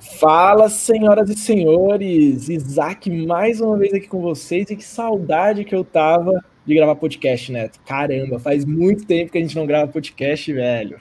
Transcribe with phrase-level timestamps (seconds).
[0.00, 2.48] Fala, senhoras e senhores!
[2.48, 6.94] Isaac mais uma vez aqui com vocês e que saudade que eu tava de gravar
[6.94, 7.78] podcast, Neto.
[7.84, 10.98] Caramba, faz muito tempo que a gente não grava podcast, velho.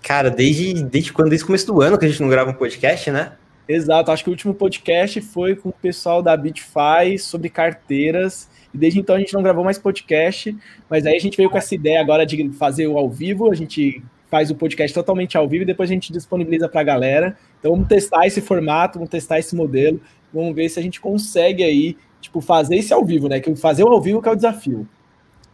[0.00, 1.28] Cara, desde, desde quando?
[1.28, 3.32] Desde o começo do ano que a gente não grava um podcast, né?
[3.68, 8.48] Exato, acho que o último podcast foi com o pessoal da Bitfy sobre carteiras.
[8.72, 10.56] E desde então a gente não gravou mais podcast,
[10.88, 13.50] mas aí a gente veio com essa ideia agora de fazer o ao vivo.
[13.50, 14.00] A gente
[14.30, 17.36] faz o podcast totalmente ao vivo e depois a gente disponibiliza para a galera.
[17.66, 20.00] Então vamos testar esse formato, vamos testar esse modelo,
[20.32, 23.40] vamos ver se a gente consegue aí, tipo, fazer esse ao vivo, né?
[23.40, 24.88] Que fazer o ao vivo que é o desafio.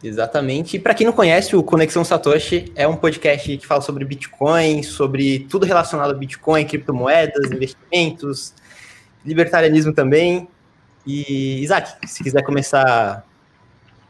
[0.03, 0.77] Exatamente.
[0.77, 4.83] E para quem não conhece, o Conexão Satoshi é um podcast que fala sobre Bitcoin,
[4.83, 8.53] sobre tudo relacionado a Bitcoin, criptomoedas, investimentos,
[9.25, 10.47] libertarianismo também.
[11.07, 13.25] E, Isaac, se quiser começar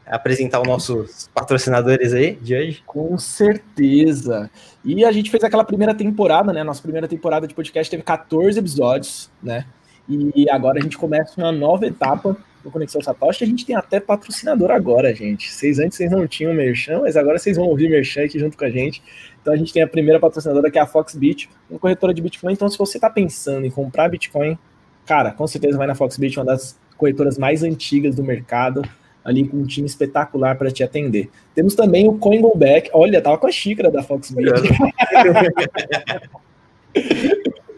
[0.05, 2.83] apresentar os nossos patrocinadores aí de hoje?
[2.85, 4.49] Com certeza.
[4.83, 6.63] E a gente fez aquela primeira temporada, né?
[6.63, 9.65] Nossa primeira temporada de podcast teve 14 episódios, né?
[10.09, 13.43] E agora a gente começa uma nova etapa do Conexão Satoshi.
[13.43, 15.51] A gente tem até patrocinador agora, gente.
[15.51, 18.65] Vocês antes vocês não tinham merchan, mas agora vocês vão ouvir merchan aqui junto com
[18.65, 19.01] a gente.
[19.41, 22.53] Então a gente tem a primeira patrocinadora que é a Foxbit, uma corretora de Bitcoin.
[22.53, 24.57] Então se você está pensando em comprar Bitcoin,
[25.05, 28.81] cara, com certeza vai na Foxbit, uma das corretoras mais antigas do mercado
[29.23, 31.29] ali com um time espetacular para te atender.
[31.55, 32.89] Temos também o Coingoback.
[32.93, 34.51] Olha, tava com a xícara da Foxbit.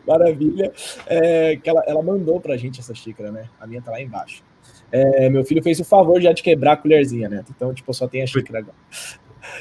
[0.07, 0.71] Maravilha.
[1.07, 3.45] É, que ela, ela mandou pra gente essa xícara, né?
[3.59, 4.43] A minha tá lá embaixo.
[4.91, 7.43] É, meu filho fez o favor já de quebrar a colherzinha, né?
[7.49, 8.75] Então, tipo, só tem a xícara agora.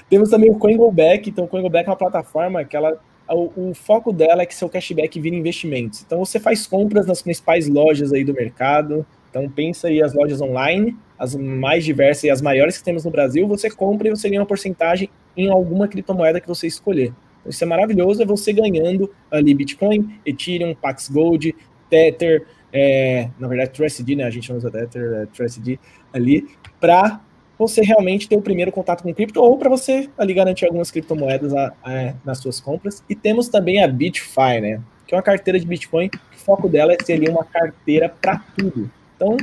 [0.08, 1.30] Temos também o CoinGoBack.
[1.30, 2.98] Então, o CoinGoBack é uma plataforma que ela
[3.28, 6.02] o, o, foco dela é que seu cashback vira investimentos.
[6.02, 9.06] Então você faz compras nas principais lojas aí do mercado.
[9.34, 13.10] Então pensa aí as lojas online as mais diversas e as maiores que temos no
[13.10, 17.12] Brasil, você compra e você ganha uma porcentagem em alguma criptomoeda que você escolher.
[17.41, 21.54] Então, isso é maravilhoso, é você ganhando ali Bitcoin, Ethereum, Pax Gold,
[21.88, 24.24] Tether, é, na verdade TrustD, né?
[24.24, 25.78] A gente usa Tether, é TrustD
[26.12, 26.46] ali,
[26.80, 27.20] para
[27.56, 31.54] você realmente ter o primeiro contato com cripto ou para você ali garantir algumas criptomoedas
[31.54, 33.04] a, a, nas suas compras.
[33.09, 34.80] E temos também a Bitfy, né?
[35.06, 38.42] Que é uma carteira de Bitcoin, o foco dela é ser ali uma carteira para
[38.56, 38.91] tudo.
[39.24, 39.36] Então,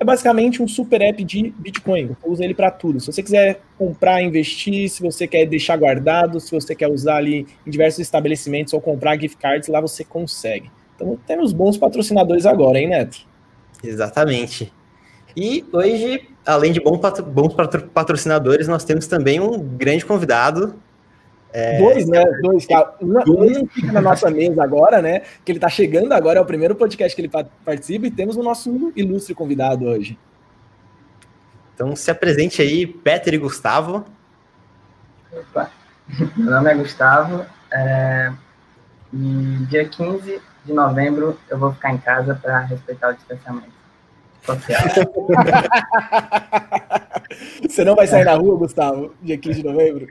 [0.00, 2.16] é basicamente um super app de Bitcoin.
[2.24, 2.98] Usa ele para tudo.
[2.98, 7.46] Se você quiser comprar, investir, se você quer deixar guardado, se você quer usar ali
[7.66, 10.70] em diversos estabelecimentos ou comprar gift cards, lá você consegue.
[10.96, 13.18] Então temos bons patrocinadores agora, hein, Neto?
[13.84, 14.72] Exatamente.
[15.36, 17.54] E hoje, além de bons
[17.94, 20.74] patrocinadores, nós temos também um grande convidado
[21.52, 22.24] é, dois, né?
[22.40, 22.66] Dois.
[23.00, 25.20] Um fica na nossa mesa agora, né?
[25.44, 27.30] Que ele tá chegando agora, é o primeiro podcast que ele
[27.64, 30.18] participa e temos o nosso ilustre convidado hoje.
[31.74, 34.06] Então se apresente aí, Peter e Gustavo.
[35.30, 35.70] Opa.
[36.36, 37.44] Meu nome é Gustavo.
[37.70, 38.32] É...
[39.12, 43.72] E dia 15 de novembro eu vou ficar em casa para respeitar o distanciamento
[44.42, 44.80] social.
[47.68, 50.06] Você não vai sair na rua, Gustavo, dia 15 de novembro?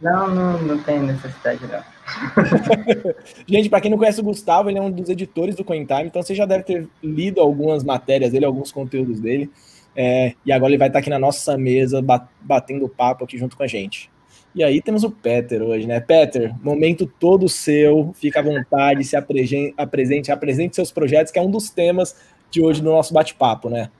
[0.00, 1.82] Não, não, não tem necessidade, não.
[3.46, 6.22] Gente, para quem não conhece o Gustavo, ele é um dos editores do CoinTime, então
[6.22, 9.50] você já deve ter lido algumas matérias dele, alguns conteúdos dele.
[9.94, 12.04] É, e agora ele vai estar aqui na nossa mesa,
[12.40, 14.10] batendo papo aqui junto com a gente.
[14.54, 16.00] E aí temos o Peter hoje, né?
[16.00, 21.50] Peter, momento todo seu, fica à vontade, se apresente, apresente seus projetos, que é um
[21.50, 22.16] dos temas
[22.50, 23.90] de hoje do nosso bate-papo, né?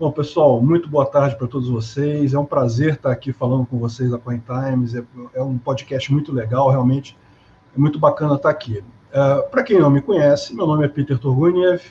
[0.00, 2.32] Bom, pessoal, muito boa tarde para todos vocês.
[2.32, 4.94] É um prazer estar aqui falando com vocês da Coin Times.
[4.94, 7.14] É, é um podcast muito legal, realmente
[7.76, 8.78] é muito bacana estar aqui.
[8.78, 11.82] Uh, para quem não me conhece, meu nome é Peter Turguniev.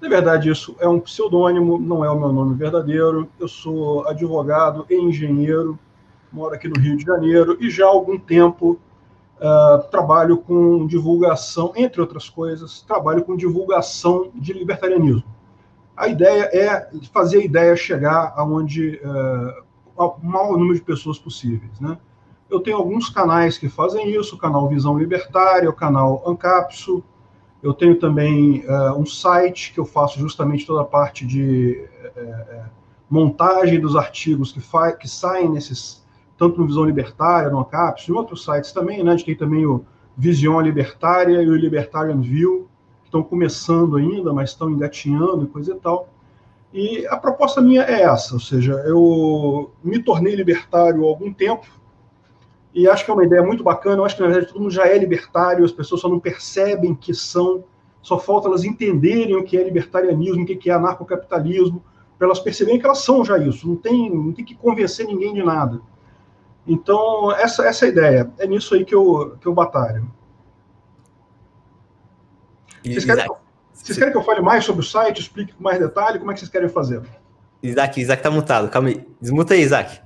[0.00, 3.28] Na verdade, isso é um pseudônimo, não é o meu nome verdadeiro.
[3.38, 5.78] Eu sou advogado e engenheiro,
[6.32, 8.76] moro aqui no Rio de Janeiro e já há algum tempo
[9.38, 15.22] uh, trabalho com divulgação, entre outras coisas, trabalho com divulgação de libertarianismo
[15.96, 19.62] a ideia é fazer a ideia chegar aonde uh,
[19.96, 21.98] o maior número de pessoas possíveis, né?
[22.50, 27.02] Eu tenho alguns canais que fazem isso, o canal Visão Libertária, o canal Ancapso.
[27.62, 32.64] Eu tenho também uh, um site que eu faço justamente toda a parte de uh,
[33.08, 34.60] montagem dos artigos que,
[34.98, 36.04] que saem nesses,
[36.36, 39.12] tanto no Visão Libertária, no Ancapso, e outros sites também, né?
[39.12, 39.84] A gente tem também o
[40.16, 42.68] Vision Libertária e o Libertarian View,
[43.12, 46.08] estão começando ainda, mas estão engatinhando e coisa e tal.
[46.72, 51.66] E a proposta minha é essa, ou seja, eu me tornei libertário há algum tempo,
[52.74, 53.98] e acho que é uma ideia muito bacana.
[53.98, 56.94] Eu acho que, na verdade, todo mundo já é libertário, as pessoas só não percebem
[56.94, 57.64] que são,
[58.00, 61.84] só falta elas entenderem o que é libertarianismo, o que é anarcocapitalismo,
[62.16, 65.34] para elas perceberem que elas são já isso, não tem, não tem que convencer ninguém
[65.34, 65.82] de nada.
[66.66, 70.08] Então, essa, essa é a ideia, é nisso aí que eu, que eu batalho.
[72.84, 73.26] Vocês querem,
[73.72, 76.18] vocês querem que eu fale mais sobre o site, explique com mais detalhe?
[76.18, 77.02] Como é que vocês querem fazer?
[77.62, 78.68] Isaac, Isaac tá mutado.
[78.68, 79.06] Calma aí.
[79.20, 80.00] Desmuta aí, Isaac.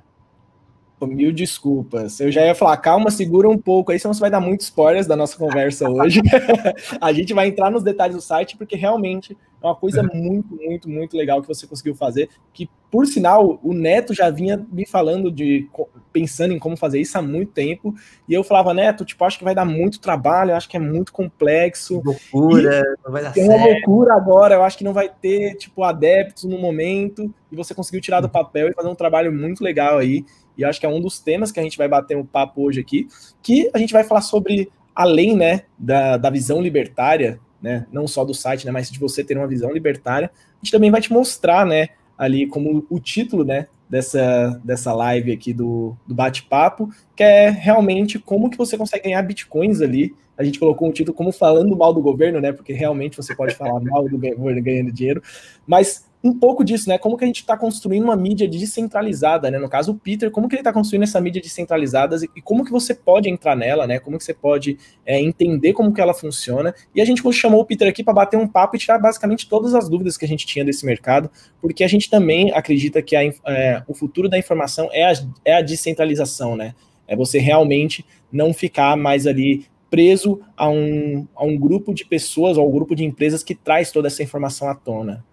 [1.02, 2.18] Mil desculpas.
[2.20, 5.06] Eu já ia falar, calma, segura um pouco aí, senão você vai dar muitos spoilers
[5.06, 6.22] da nossa conversa hoje.
[7.00, 10.88] a gente vai entrar nos detalhes do site, porque realmente é uma coisa muito, muito,
[10.88, 12.28] muito legal que você conseguiu fazer.
[12.52, 15.68] Que, por sinal, o Neto já vinha me falando de
[16.12, 17.94] pensando em como fazer isso há muito tempo.
[18.28, 21.12] E eu falava, Neto, tipo, acho que vai dar muito trabalho, acho que é muito
[21.12, 22.02] complexo.
[22.04, 23.50] Loucura, e não vai dar certo.
[23.50, 27.32] É uma loucura agora, eu acho que não vai ter, tipo, adeptos no momento.
[27.50, 30.24] E você conseguiu tirar do papel e fazer um trabalho muito legal aí.
[30.56, 32.80] E acho que é um dos temas que a gente vai bater um papo hoje
[32.80, 33.08] aqui,
[33.42, 38.24] que a gente vai falar sobre, além né, da, da visão libertária, né, não só
[38.24, 41.12] do site, né, mas de você ter uma visão libertária, a gente também vai te
[41.12, 47.22] mostrar, né, ali como o título, né, dessa, dessa live aqui do, do bate-papo, que
[47.22, 50.14] é realmente como que você consegue ganhar bitcoins ali.
[50.36, 53.54] A gente colocou um título como falando mal do governo, né, porque realmente você pode
[53.54, 55.22] falar mal do governo ganhando dinheiro,
[55.66, 56.98] mas um pouco disso, né?
[56.98, 59.58] Como que a gente está construindo uma mídia descentralizada, né?
[59.58, 62.72] No caso, o Peter, como que ele está construindo essa mídia descentralizada e como que
[62.72, 63.98] você pode entrar nela, né?
[63.98, 66.74] Como que você pode é, entender como que ela funciona.
[66.94, 69.74] E a gente chamou o Peter aqui para bater um papo e tirar basicamente todas
[69.74, 71.30] as dúvidas que a gente tinha desse mercado,
[71.60, 75.12] porque a gente também acredita que a, é, o futuro da informação é a,
[75.44, 76.74] é a descentralização, né?
[77.06, 82.58] É você realmente não ficar mais ali preso a um, a um grupo de pessoas
[82.58, 85.24] ou um grupo de empresas que traz toda essa informação à tona.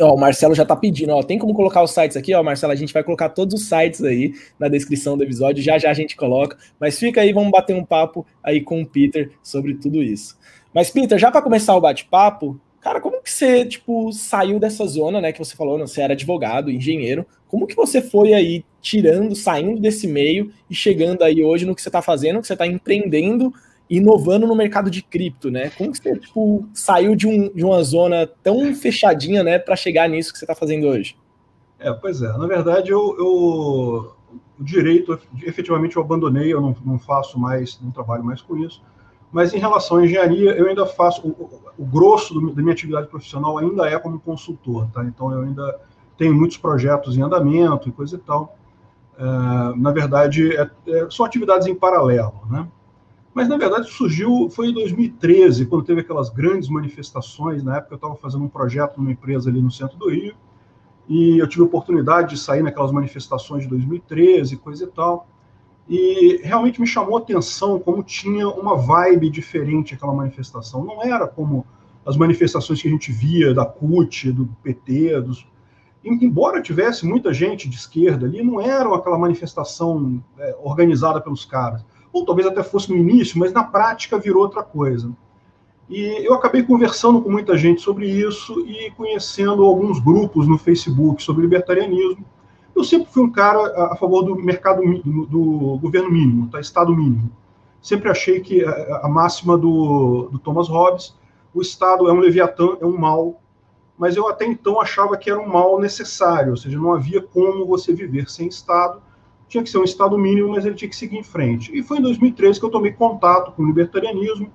[0.00, 2.72] Ó, o Marcelo já tá pedindo, ó, tem como colocar os sites aqui, ó, Marcelo,
[2.72, 5.94] a gente vai colocar todos os sites aí na descrição do episódio, já já a
[5.94, 10.02] gente coloca, mas fica aí, vamos bater um papo aí com o Peter sobre tudo
[10.02, 10.36] isso.
[10.72, 15.20] Mas Peter, já para começar o bate-papo, cara, como que você, tipo, saiu dessa zona,
[15.20, 19.80] né, que você falou, você era advogado, engenheiro, como que você foi aí tirando, saindo
[19.80, 23.54] desse meio e chegando aí hoje no que você tá fazendo, que você tá empreendendo
[23.88, 25.70] inovando no mercado de cripto, né?
[25.70, 30.08] Como que você tipo, saiu de, um, de uma zona tão fechadinha, né, para chegar
[30.08, 31.16] nisso que você está fazendo hoje?
[31.78, 32.32] É, pois é.
[32.38, 34.14] Na verdade, eu, eu
[34.58, 36.52] o direito, efetivamente, eu abandonei.
[36.52, 38.82] Eu não, não, faço mais, não trabalho mais com isso.
[39.32, 43.08] Mas em relação à engenharia, eu ainda faço o, o grosso do, da minha atividade
[43.08, 45.04] profissional ainda é como consultor, tá?
[45.04, 45.80] Então eu ainda
[46.16, 48.56] tenho muitos projetos em andamento e coisa e tal.
[49.18, 52.68] É, na verdade, é, é, são atividades em paralelo, né?
[53.34, 57.64] Mas, na verdade, surgiu, foi em 2013, quando teve aquelas grandes manifestações.
[57.64, 60.36] Na época, eu estava fazendo um projeto numa empresa ali no centro do Rio,
[61.08, 65.26] e eu tive a oportunidade de sair naquelas manifestações de 2013, coisa e tal.
[65.88, 70.84] E realmente me chamou a atenção como tinha uma vibe diferente aquela manifestação.
[70.84, 71.66] Não era como
[72.06, 75.46] as manifestações que a gente via da CUT, do PT, dos...
[76.04, 81.84] embora tivesse muita gente de esquerda ali, não era aquela manifestação é, organizada pelos caras
[82.14, 85.10] ou talvez até fosse no início, mas na prática virou outra coisa.
[85.90, 91.22] E eu acabei conversando com muita gente sobre isso e conhecendo alguns grupos no Facebook
[91.22, 92.24] sobre libertarianismo.
[92.74, 96.60] Eu sempre fui um cara a favor do mercado do, do governo mínimo, tá?
[96.60, 97.30] Estado mínimo.
[97.82, 101.14] Sempre achei que a, a máxima do, do Thomas Hobbes,
[101.52, 103.40] o Estado é um leviatã, é um mal,
[103.98, 107.66] mas eu até então achava que era um mal necessário, ou seja, não havia como
[107.66, 109.02] você viver sem Estado
[109.54, 111.76] tinha que ser um Estado mínimo, mas ele tinha que seguir em frente.
[111.76, 114.50] E foi em 2013 que eu tomei contato com o libertarianismo,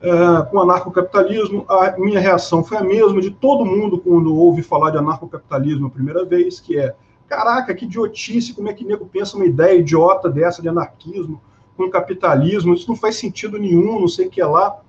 [0.00, 1.64] é, com o anarcocapitalismo.
[1.68, 5.90] A minha reação foi a mesma de todo mundo quando ouve falar de anarcocapitalismo a
[5.90, 6.94] primeira vez, que é,
[7.26, 11.40] caraca, que idiotice, como é que nego pensa uma ideia idiota dessa de anarquismo
[11.76, 14.80] com capitalismo, isso não faz sentido nenhum, não sei o que é lá.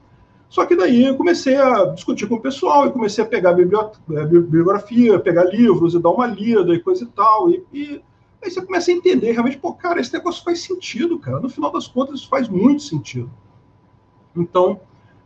[0.48, 4.26] Só que daí eu comecei a discutir com o pessoal e comecei a pegar é,
[4.26, 7.50] bibliografia, pegar livros e dar uma lida e coisa e tal.
[7.52, 8.02] E, e
[8.42, 11.40] Aí você começa a entender realmente, pô, cara, esse negócio faz sentido, cara.
[11.40, 13.30] No final das contas, isso faz muito sentido.
[14.36, 14.82] Então,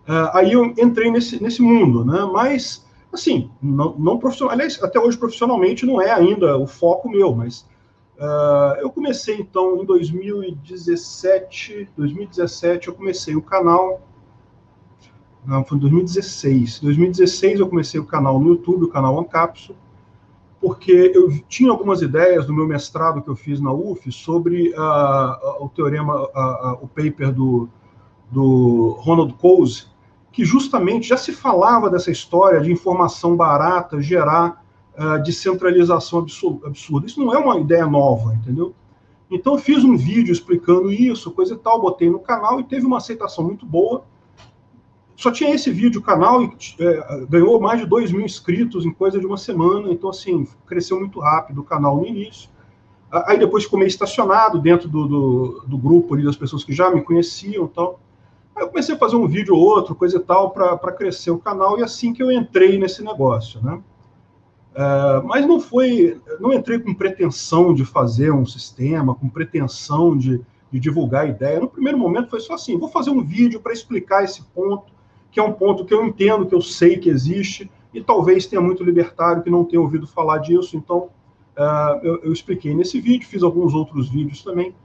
[0.07, 2.25] uh, aí eu entrei nesse, nesse mundo, né?
[2.25, 4.53] Mas, assim, não, não profissional.
[4.53, 7.69] Aliás, até hoje profissionalmente não é ainda o foco meu, mas
[8.17, 11.89] uh, eu comecei então em 2017.
[11.95, 14.01] 2017 eu comecei o canal.
[15.45, 16.79] Não, foi em 2016.
[16.81, 19.75] Em 2016 eu comecei o canal no YouTube, o canal Ancapso
[20.63, 25.61] porque eu tinha algumas ideias do meu mestrado que eu fiz na UF sobre uh,
[25.61, 27.67] o teorema, uh, uh, o paper do,
[28.31, 29.87] do Ronald Coase,
[30.31, 34.63] que justamente já se falava dessa história de informação barata gerar
[35.25, 37.07] descentralização absurda.
[37.07, 38.75] Isso não é uma ideia nova, entendeu?
[39.29, 42.85] Então eu fiz um vídeo explicando isso, coisa e tal, botei no canal e teve
[42.85, 44.05] uma aceitação muito boa
[45.15, 49.19] só tinha esse vídeo, o canal é, ganhou mais de 2 mil inscritos em coisa
[49.19, 52.49] de uma semana, então, assim, cresceu muito rápido o canal no início.
[53.11, 56.89] Aí depois ficou meio estacionado dentro do, do, do grupo ali das pessoas que já
[56.89, 57.99] me conheciam e tal.
[58.55, 61.37] Aí eu comecei a fazer um vídeo ou outro, coisa e tal, para crescer o
[61.37, 63.79] canal, e assim que eu entrei nesse negócio, né?
[64.75, 70.41] É, mas não foi, não entrei com pretensão de fazer um sistema, com pretensão de,
[70.71, 71.59] de divulgar a ideia.
[71.59, 74.91] No primeiro momento foi só assim: vou fazer um vídeo para explicar esse ponto,
[75.33, 78.61] que é um ponto que eu entendo, que eu sei que existe, e talvez tenha
[78.61, 80.77] muito libertário que não tenha ouvido falar disso.
[80.77, 81.09] Então,
[81.57, 84.75] uh, eu, eu, expliquei nesse vídeo, fiz alguns outros vídeos também.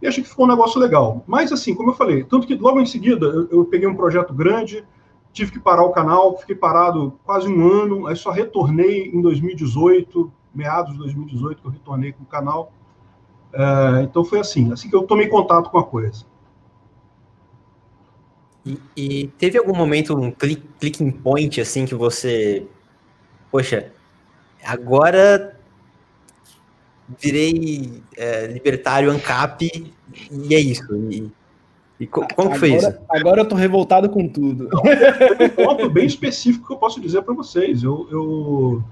[0.00, 1.24] E achei que ficou um negócio legal.
[1.26, 4.32] Mas, assim, como eu falei, tanto que logo em seguida eu, eu peguei um projeto
[4.32, 4.84] grande,
[5.32, 10.32] tive que parar o canal, fiquei parado quase um ano, aí só retornei em 2018,
[10.54, 12.72] meados de 2018 que eu retornei com o canal.
[13.52, 16.24] Uh, então foi assim, assim que eu tomei contato com a coisa.
[18.68, 22.66] E, e teve algum momento, um click, clicking point, assim, que você.
[23.50, 23.90] Poxa,
[24.62, 25.58] agora
[27.18, 29.92] virei é, libertário ANCAP
[30.30, 30.94] e é isso.
[31.10, 31.30] E,
[32.00, 32.94] e co como agora, foi isso?
[33.08, 34.68] Agora eu tô revoltado com tudo.
[35.38, 37.82] Tem um ponto bem específico que eu posso dizer para vocês.
[37.82, 38.84] Eu, eu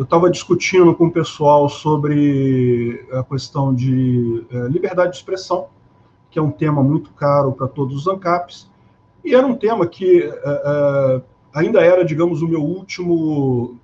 [0.00, 5.66] eu estava discutindo com o pessoal sobre a questão de é, liberdade de expressão,
[6.30, 8.69] que é um tema muito caro para todos os ANCAPs,
[9.24, 11.22] e era um tema que uh,
[11.54, 13.78] ainda era, digamos, o meu último,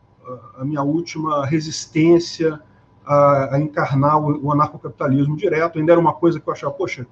[0.59, 2.61] a minha última resistência
[3.05, 5.79] a, a encarnar o, o anarcocapitalismo direto.
[5.79, 7.07] Ainda era uma coisa que eu achava, poxa,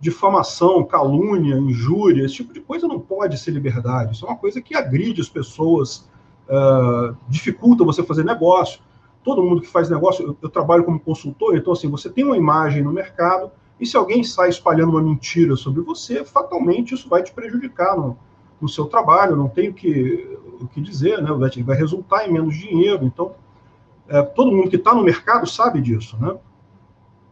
[0.00, 4.14] difamação, calúnia, injúria, esse tipo de coisa não pode ser liberdade.
[4.14, 6.08] Isso é uma coisa que agride as pessoas,
[6.48, 8.80] uh, dificulta você fazer negócio.
[9.22, 12.36] Todo mundo que faz negócio, eu, eu, trabalho como consultor, então assim, você tem uma
[12.36, 17.22] imagem no mercado, e se alguém sai espalhando uma mentira sobre você, fatalmente isso vai
[17.22, 18.16] te prejudicar no,
[18.60, 21.30] no seu trabalho, não tem o que, o que dizer, né?
[21.32, 23.04] vai, vai resultar em menos dinheiro.
[23.04, 23.34] Então,
[24.08, 26.16] é, todo mundo que está no mercado sabe disso.
[26.20, 26.36] Né?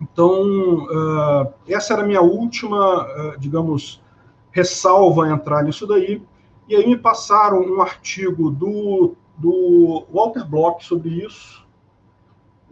[0.00, 4.02] Então, uh, essa era a minha última, uh, digamos,
[4.50, 6.20] ressalva a entrar nisso daí.
[6.68, 11.61] E aí me passaram um artigo do, do Walter Block sobre isso,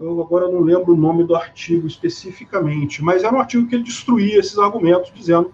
[0.01, 3.85] eu agora não lembro o nome do artigo especificamente, mas era um artigo que ele
[3.85, 5.53] destruía esses argumentos, dizendo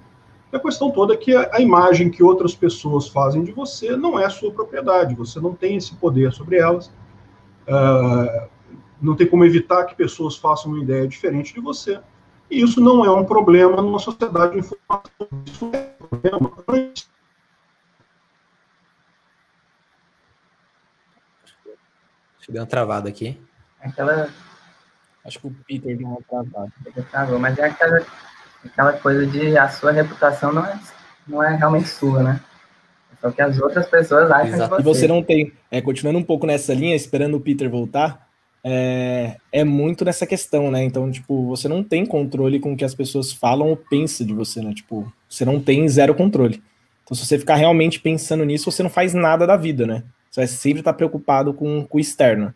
[0.48, 4.18] que a questão toda é que a, imagem que outras pessoas fazem de você não
[4.18, 6.86] é sua propriedade, você não tem esse poder sobre elas,
[7.66, 8.48] uh,
[9.02, 12.00] não tem como evitar que pessoas façam uma ideia diferente de você,
[12.48, 16.52] e isso não é um problema numa sociedade de informação, isso é um problema
[22.48, 23.36] Deu uma travada aqui.
[23.80, 24.28] Aquela.
[25.24, 26.72] Acho que o Peter deu uma travada.
[27.10, 28.00] Travou, mas é aquela,
[28.64, 30.78] aquela coisa de a sua reputação não é,
[31.26, 32.40] não é realmente sua, né?
[33.12, 34.76] É só que as outras pessoas acham Exato.
[34.76, 34.88] que você.
[34.90, 35.52] E você não tem.
[35.70, 38.26] É, continuando um pouco nessa linha, esperando o Peter voltar,
[38.68, 40.82] é, é muito nessa questão, né?
[40.82, 44.34] Então, tipo, você não tem controle com o que as pessoas falam ou pensam de
[44.34, 44.74] você, né?
[44.74, 46.62] Tipo, você não tem zero controle.
[47.04, 50.02] Então, se você ficar realmente pensando nisso, você não faz nada da vida, né?
[50.28, 52.52] Você vai sempre estar preocupado com, com o externo.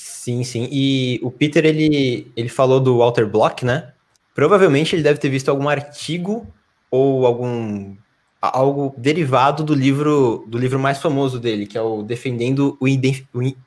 [0.00, 0.68] Sim, sim.
[0.70, 3.92] E o Peter, ele, ele falou do Walter Block, né?
[4.32, 6.46] Provavelmente ele deve ter visto algum artigo
[6.88, 7.96] ou algum
[8.40, 12.86] algo derivado do livro do livro mais famoso dele, que é o Defendendo o,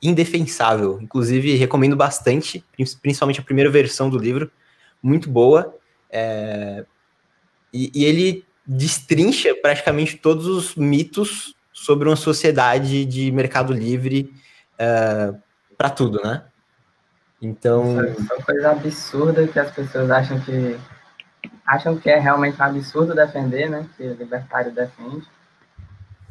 [0.02, 0.98] Indefensável.
[1.02, 2.64] Inclusive, recomendo bastante,
[3.02, 4.50] principalmente a primeira versão do livro,
[5.02, 5.76] muito boa.
[6.10, 6.86] É...
[7.74, 14.32] E, e, ele destrincha praticamente todos os mitos sobre uma sociedade de mercado livre
[14.78, 15.34] é,
[15.82, 16.44] para tudo, né?
[17.40, 17.96] Então.
[18.28, 20.78] São coisas absurdas que as pessoas acham que.
[21.66, 23.84] acham que é realmente um absurdo defender, né?
[23.96, 25.26] Que o libertário defende.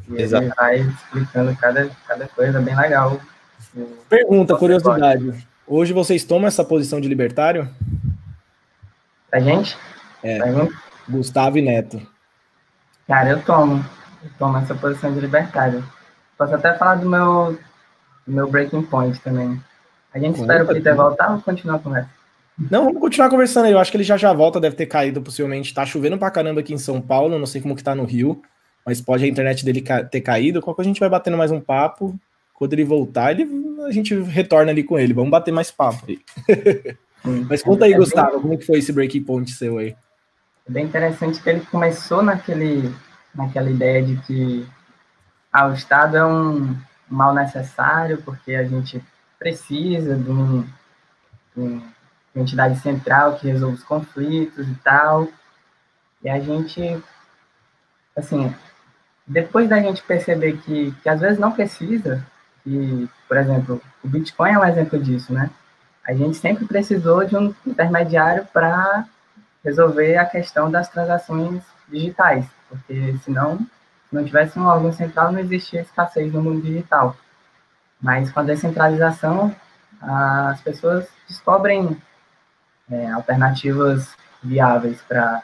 [0.08, 0.44] E Exato.
[0.44, 3.20] ele vai explicando cada, cada coisa bem legal.
[4.08, 5.24] Pergunta, curiosidade.
[5.26, 5.48] Pode.
[5.66, 7.68] Hoje vocês tomam essa posição de libertário?
[9.30, 9.76] A gente?
[10.24, 10.38] É.
[11.06, 12.00] Gustavo e Neto.
[13.06, 13.84] Cara, eu tomo.
[14.24, 15.84] Eu tomo essa posição de libertário.
[16.38, 17.58] Posso até falar do meu
[18.26, 19.60] meu breaking point também.
[20.14, 22.10] A gente espera o Peter voltar ou continuar a conversa?
[22.70, 23.72] Não, vamos continuar conversando aí.
[23.72, 25.72] Eu acho que ele já já volta, deve ter caído possivelmente.
[25.72, 28.42] Tá chovendo pra caramba aqui em São Paulo, não sei como que tá no Rio,
[28.84, 30.60] mas pode a internet dele ter caído.
[30.60, 32.18] Qualquer a gente vai batendo mais um papo.
[32.54, 33.48] Quando ele voltar, ele,
[33.86, 35.14] a gente retorna ali com ele.
[35.14, 36.20] Vamos bater mais papo aí.
[37.48, 38.40] mas conta aí, é Gustavo, bem...
[38.40, 39.96] como que foi esse breaking point seu aí?
[40.68, 42.94] É bem interessante que ele começou naquele,
[43.34, 44.66] naquela ideia de que
[45.52, 46.76] ah, o Estado é um,
[47.12, 49.02] mal necessário, porque a gente
[49.38, 50.62] precisa de, um,
[51.54, 51.82] de uma
[52.34, 55.28] entidade central que resolva os conflitos e tal.
[56.22, 57.02] E a gente,
[58.16, 58.54] assim,
[59.26, 62.24] depois da gente perceber que, que às vezes não precisa,
[62.62, 65.50] que, por exemplo, o Bitcoin é um exemplo disso, né?
[66.06, 69.06] A gente sempre precisou de um intermediário para
[69.64, 73.66] resolver a questão das transações digitais, porque senão, se
[74.12, 77.16] não tivesse um órgão central, não existia escassez no mundo digital.
[78.00, 79.54] Mas com a descentralização,
[80.00, 81.96] as pessoas descobrem
[82.90, 85.42] é, alternativas viáveis para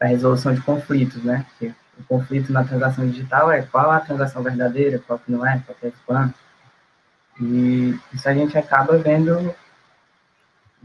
[0.00, 1.44] a resolução de conflitos, né?
[1.50, 5.60] Porque o conflito na transação digital é qual a transação verdadeira, qual que não é,
[5.64, 6.32] qual que é spam.
[7.40, 9.54] E isso a gente acaba vendo,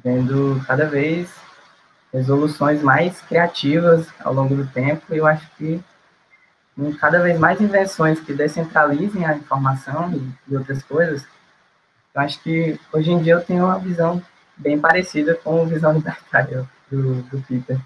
[0.04, 1.32] vendo cada vez
[2.12, 5.14] resoluções mais criativas ao longo do tempo.
[5.14, 5.84] E eu acho que
[7.00, 11.24] cada vez mais invenções que descentralizem a informação e, e outras coisas.
[12.14, 14.22] Eu acho que hoje em dia eu tenho uma visão
[14.58, 17.80] bem parecida com a visão libertária do, do Peter.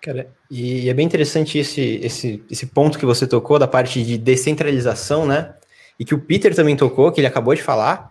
[0.00, 4.18] Cara, e é bem interessante esse, esse, esse ponto que você tocou da parte de
[4.18, 5.54] descentralização, né?
[5.98, 8.10] E que o Peter também tocou, que ele acabou de falar,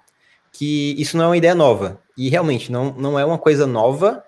[0.54, 2.00] que isso não é uma ideia nova.
[2.18, 4.24] E realmente não, não é uma coisa nova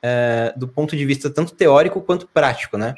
[0.00, 2.94] é, do ponto de vista tanto teórico quanto prático, né?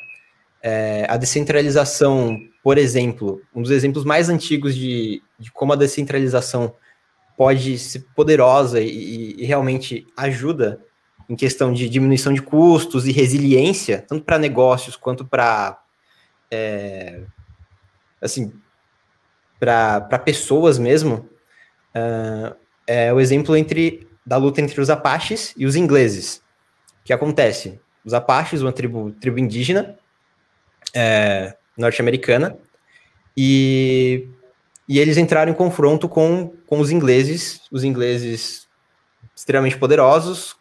[0.63, 6.75] É, a descentralização, por exemplo, um dos exemplos mais antigos de, de como a descentralização
[7.37, 10.81] pode ser poderosa e, e realmente ajuda
[11.29, 15.81] em questão de diminuição de custos e resiliência, tanto para negócios quanto para
[16.51, 17.21] é,
[18.21, 18.53] assim
[19.59, 21.29] para pessoas mesmo,
[21.95, 26.43] uh, é o exemplo entre da luta entre os Apaches e os ingleses.
[27.01, 27.81] O que acontece?
[28.05, 29.99] Os Apaches, uma tribo, tribo indígena
[30.99, 32.59] é, norte-americana,
[33.37, 34.27] e,
[34.89, 38.67] e eles entraram em confronto com, com os ingleses, os ingleses
[39.35, 40.57] extremamente poderosos,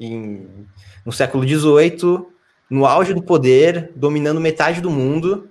[0.00, 0.66] em,
[1.04, 2.24] no século XVIII,
[2.70, 5.50] no auge do poder, dominando metade do mundo.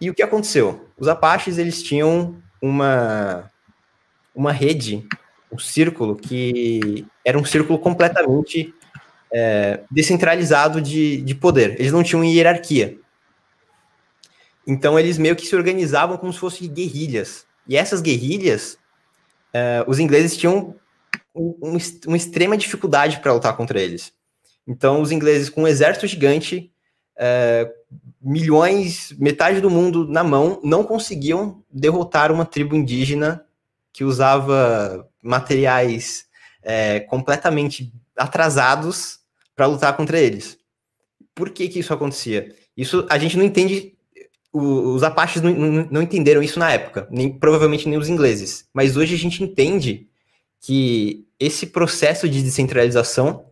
[0.00, 0.88] E o que aconteceu?
[0.98, 3.48] Os Apaches eles tinham uma
[4.34, 5.06] uma rede,
[5.50, 8.74] um círculo que era um círculo completamente
[9.32, 11.76] é, descentralizado de, de poder.
[11.78, 12.98] Eles não tinham hierarquia.
[14.68, 17.46] Então eles meio que se organizavam como se fossem guerrilhas.
[17.66, 18.78] E essas guerrilhas,
[19.52, 20.76] é, os ingleses tinham
[21.34, 24.12] um, uma extrema dificuldade para lutar contra eles.
[24.66, 26.70] Então, os ingleses, com um exército gigante,
[27.16, 27.72] é,
[28.20, 33.44] milhões, metade do mundo na mão, não conseguiam derrotar uma tribo indígena
[33.92, 36.26] que usava materiais
[36.62, 39.20] é, completamente atrasados
[39.56, 40.58] para lutar contra eles.
[41.34, 42.54] Por que, que isso acontecia?
[42.76, 43.96] Isso a gente não entende.
[44.52, 48.68] Os Apaches não, não, não entenderam isso na época, nem provavelmente nem os ingleses.
[48.72, 50.08] Mas hoje a gente entende
[50.60, 53.44] que esse processo de descentralização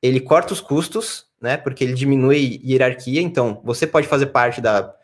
[0.00, 1.56] ele corta os custos, né?
[1.56, 3.22] Porque ele diminui hierarquia.
[3.22, 4.94] Então, você pode fazer parte da,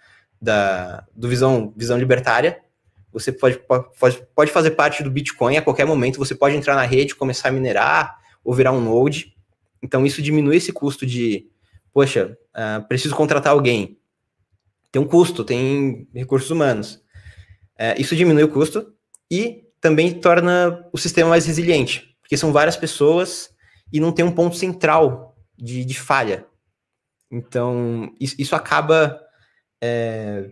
[0.40, 2.60] da do visão, visão libertária.
[3.10, 3.58] Você pode,
[3.98, 6.18] pode, pode fazer parte do Bitcoin a qualquer momento.
[6.18, 9.34] Você pode entrar na rede, começar a minerar ou virar um node.
[9.82, 11.46] Então, isso diminui esse custo de,
[11.94, 13.99] poxa, uh, preciso contratar alguém.
[14.92, 16.94] Tem um custo, tem recursos humanos.
[17.79, 18.92] Uh, isso diminui o custo
[19.31, 23.50] e também torna o sistema mais resiliente, porque são várias pessoas
[23.92, 26.46] e não tem um ponto central de, de falha.
[27.31, 29.20] Então, isso, isso acaba
[29.81, 30.50] é,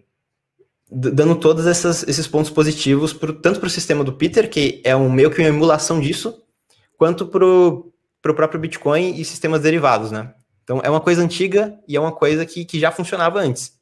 [0.90, 5.10] dando todos esses pontos positivos, pro, tanto para o sistema do Peter, que é um
[5.10, 6.42] meio que uma emulação disso,
[6.96, 10.32] quanto para o próprio Bitcoin e sistemas derivados, né?
[10.62, 13.77] Então, é uma coisa antiga e é uma coisa que, que já funcionava antes.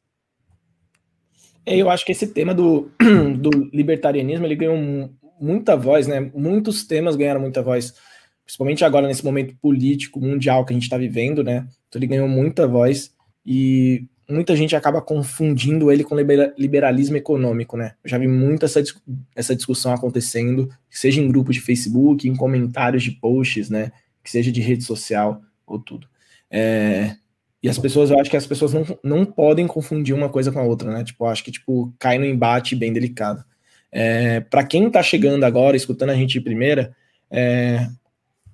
[1.67, 2.91] É, eu acho que esse tema do,
[3.39, 6.31] do libertarianismo ele ganhou muita voz, né?
[6.33, 7.93] Muitos temas ganharam muita voz,
[8.45, 11.67] principalmente agora nesse momento político mundial que a gente está vivendo, né?
[11.89, 13.13] Então ele ganhou muita voz
[13.45, 16.17] e muita gente acaba confundindo ele com
[16.57, 17.95] liberalismo econômico, né?
[18.03, 18.83] Eu já vi muito essa,
[19.35, 23.91] essa discussão acontecendo, seja em grupos de Facebook, em comentários de posts, né?
[24.23, 26.09] Que seja de rede social ou tudo.
[26.49, 27.17] É,
[27.67, 30.61] e as pessoas, eu acho que as pessoas não, não podem confundir uma coisa com
[30.61, 31.03] a outra, né?
[31.03, 33.45] Tipo, acho que tipo, cai no embate bem delicado.
[33.91, 36.95] É, para quem está chegando agora, escutando a gente de primeira,
[37.29, 37.89] é,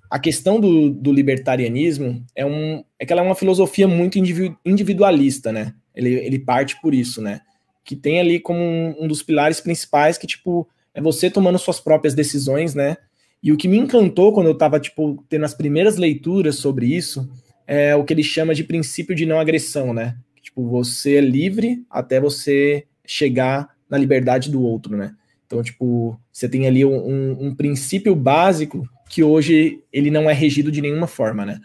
[0.09, 4.17] a questão do, do, libertarianismo é, um, é que ela é uma filosofia muito
[4.65, 5.75] individualista, né?
[5.93, 7.41] Ele, ele parte por isso, né?
[7.85, 11.79] Que tem ali como um, um dos pilares principais que, tipo, é você tomando suas
[11.79, 12.97] próprias decisões, né?
[13.43, 17.29] E o que me encantou quando eu estava tipo, tendo as primeiras leituras sobre isso
[17.67, 20.15] é o que ele chama de princípio de não agressão, né?
[20.41, 25.13] Tipo, você é livre até você chegar na liberdade do outro, né?
[25.45, 30.71] Então, tipo, você tem ali um, um, princípio básico que hoje ele não é regido
[30.71, 31.59] de nenhuma forma, né?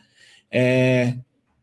[0.51, 1.15] É,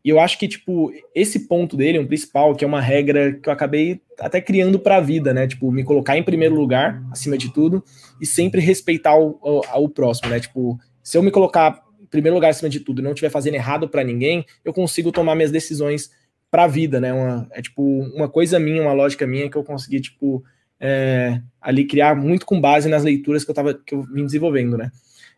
[0.04, 3.48] e eu acho que, tipo, esse ponto dele, um principal, que é uma regra que
[3.48, 5.46] eu acabei até criando para a vida, né?
[5.46, 7.82] Tipo, me colocar em primeiro lugar, acima de tudo,
[8.20, 10.38] e sempre respeitar o, o, o próximo, né?
[10.38, 11.82] Tipo, se eu me colocar
[12.16, 15.34] primeiro lugar acima de tudo e não estiver fazendo errado para ninguém, eu consigo tomar
[15.34, 16.10] minhas decisões
[16.50, 17.12] para a vida, né?
[17.12, 20.44] Uma, é tipo uma coisa minha, uma lógica minha que eu consegui tipo
[20.80, 24.76] é, ali criar muito com base nas leituras que eu tava que eu vim desenvolvendo,
[24.76, 24.90] né?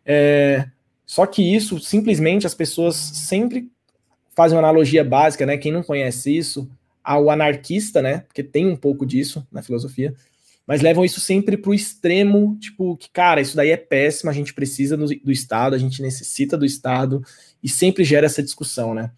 [0.05, 0.67] É,
[1.05, 3.69] só que isso simplesmente as pessoas sempre
[4.35, 5.57] fazem uma analogia básica, né?
[5.57, 6.69] Quem não conhece isso,
[7.03, 8.19] ao anarquista, né?
[8.27, 10.13] Porque tem um pouco disso na filosofia,
[10.69, 14.33] mas levam isso sempre para o extremo, tipo, que, cara, isso daí é péssimo, a
[14.33, 17.23] gente precisa do, do Estado, a gente necessita do Estado,
[17.63, 19.09] e sempre gera essa discussão, né?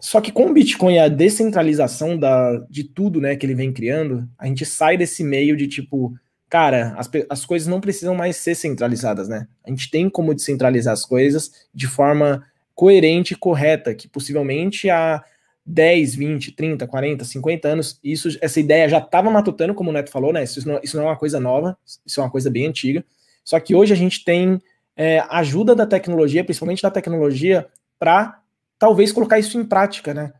[0.00, 4.26] Só que com o Bitcoin a descentralização da, de tudo né, que ele vem criando,
[4.38, 6.14] a gente sai desse meio de tipo,
[6.48, 9.46] cara, as, as coisas não precisam mais ser centralizadas, né?
[9.62, 12.42] A gente tem como descentralizar as coisas de forma
[12.74, 15.22] coerente e correta, que possivelmente há
[15.66, 20.10] 10, 20, 30, 40, 50 anos, isso, essa ideia já estava matutando, como o Neto
[20.10, 20.44] falou, né?
[20.44, 23.04] Isso não, isso não é uma coisa nova, isso é uma coisa bem antiga.
[23.44, 24.60] Só que hoje a gente tem
[24.96, 27.66] é, ajuda da tecnologia, principalmente da tecnologia,
[27.98, 28.40] para
[28.78, 30.32] talvez colocar isso em prática, né?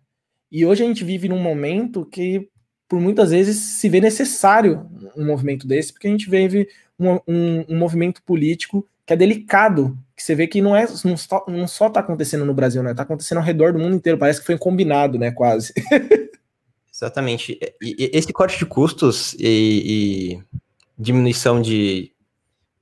[0.50, 2.48] E hoje a gente vive num momento que,
[2.88, 7.64] por muitas vezes, se vê necessário um movimento desse, porque a gente vive um, um,
[7.68, 11.68] um movimento político que é delicado, que você vê que não é não só, não
[11.68, 12.92] só tá acontecendo no Brasil, né?
[12.92, 15.30] Tá acontecendo ao redor do mundo inteiro, parece que foi combinado, né?
[15.30, 15.72] Quase.
[16.92, 17.58] Exatamente.
[17.80, 20.60] E, esse corte de custos e, e
[20.98, 22.10] diminuição de,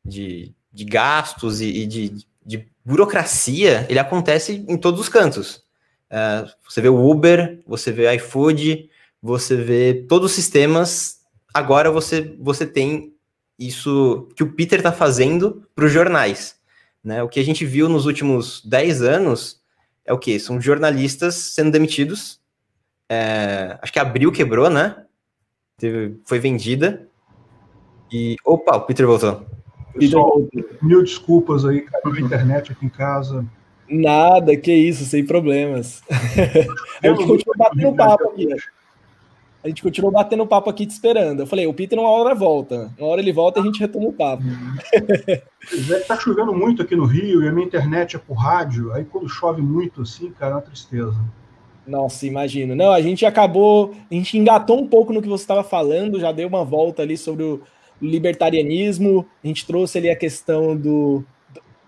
[0.05, 5.65] de, de gastos e, e de, de burocracia, ele acontece em todos os cantos.
[6.11, 8.89] Uh, você vê o Uber, você vê o iFood,
[9.21, 11.19] você vê todos os sistemas.
[11.53, 13.13] Agora você, você tem
[13.59, 16.57] isso que o Peter está fazendo para os jornais.
[17.03, 17.23] Né?
[17.23, 19.61] O que a gente viu nos últimos 10 anos
[20.05, 20.38] é o que?
[20.38, 22.40] São jornalistas sendo demitidos.
[23.09, 25.05] É, acho que a Abril quebrou, né?
[25.79, 27.09] Teve, foi vendida.
[28.12, 28.37] E.
[28.45, 29.45] Opa, o Peter voltou.
[29.99, 30.49] Pessoal,
[30.83, 33.47] mil desculpas aí, caiu a internet aqui em casa.
[33.88, 36.03] Nada, que isso, sem problemas.
[37.03, 38.49] a gente continuou batendo papo aqui.
[39.64, 41.40] A gente continuou batendo papo aqui te esperando.
[41.40, 42.92] Eu falei, o Peter uma hora volta.
[42.98, 44.42] Uma hora ele volta e a gente retoma o papo.
[45.90, 48.92] É, tá chovendo muito aqui no Rio e a minha internet é por rádio.
[48.92, 51.16] Aí quando chove muito assim, cara, é uma tristeza.
[51.87, 52.74] Nossa, imagino.
[52.74, 56.31] Não, a gente acabou, a gente engatou um pouco no que você estava falando, já
[56.31, 57.62] deu uma volta ali sobre o
[58.03, 61.24] libertarianismo, a gente trouxe ali a questão do,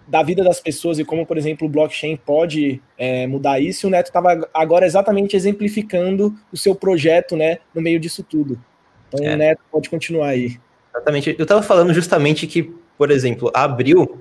[0.07, 3.87] da vida das pessoas e como, por exemplo, o blockchain pode é, mudar isso.
[3.87, 8.61] E o Neto estava agora exatamente exemplificando o seu projeto né, no meio disso tudo.
[9.09, 9.35] Então, é.
[9.35, 10.59] o Neto pode continuar aí.
[10.95, 11.35] Exatamente.
[11.39, 14.21] Eu estava falando justamente que, por exemplo, a Abril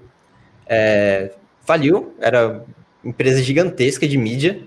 [0.67, 2.63] é, faliu, era
[3.03, 4.61] empresa gigantesca de mídia,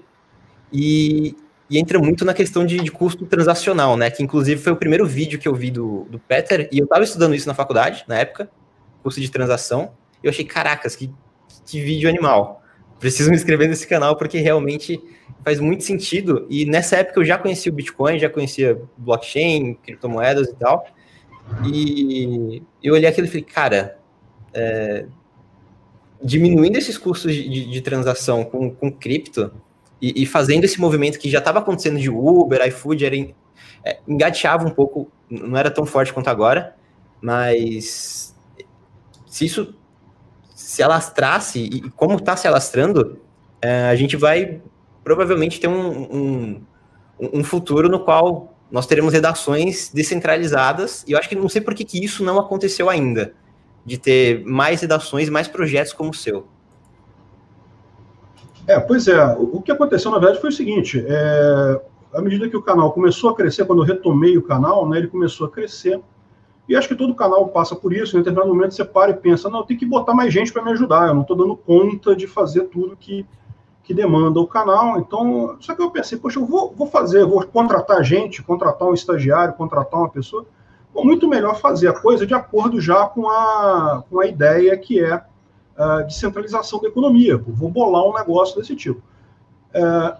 [0.72, 1.34] e
[1.70, 4.10] e entra muito na questão de, de, custo transacional, né?
[4.10, 7.04] Que inclusive foi o primeiro vídeo que eu vi do, do Peter, e eu estava
[7.04, 8.50] estudando isso na faculdade, na época,
[9.02, 11.10] custo de transação, eu achei, caracas, que,
[11.66, 12.62] que vídeo animal.
[12.98, 15.00] Preciso me inscrever nesse canal porque realmente
[15.44, 16.46] faz muito sentido.
[16.50, 20.84] E nessa época eu já conhecia o Bitcoin, já conhecia blockchain, criptomoedas e tal.
[21.64, 23.98] E eu olhei aquilo e falei, cara,
[24.52, 25.06] é,
[26.22, 29.52] diminuindo esses custos de, de, de transação com, com cripto,
[30.00, 33.16] e, e fazendo esse movimento que já estava acontecendo de Uber, iFood, era,
[33.84, 36.76] é, engateava um pouco, não era tão forte quanto agora,
[37.20, 38.36] mas
[39.26, 39.74] se isso
[40.68, 43.18] se alastrasse, e como está se alastrando,
[43.62, 44.60] é, a gente vai
[45.02, 46.62] provavelmente ter um, um,
[47.18, 51.72] um, futuro no qual nós teremos redações descentralizadas, e eu acho que não sei por
[51.72, 53.32] que, que isso não aconteceu ainda,
[53.82, 56.46] de ter mais redações, mais projetos como o seu.
[58.66, 59.24] É, pois é.
[59.38, 61.80] O que aconteceu, na verdade, foi o seguinte: é,
[62.12, 65.08] à medida que o canal começou a crescer, quando eu retomei o canal, né, ele
[65.08, 65.98] começou a crescer.
[66.68, 68.16] E acho que todo canal passa por isso.
[68.16, 70.70] Em determinado momento você para e pensa: não, tem que botar mais gente para me
[70.72, 71.08] ajudar.
[71.08, 73.24] Eu não estou dando conta de fazer tudo que,
[73.82, 74.98] que demanda o canal.
[74.98, 78.92] Então, só que eu pensei: poxa, eu vou, vou fazer, vou contratar gente, contratar um
[78.92, 80.44] estagiário, contratar uma pessoa.
[80.92, 85.02] Bom, muito melhor fazer a coisa de acordo já com a, com a ideia que
[85.02, 87.38] é uh, de centralização da economia.
[87.38, 89.00] Vou bolar um negócio desse tipo.
[89.72, 90.16] É,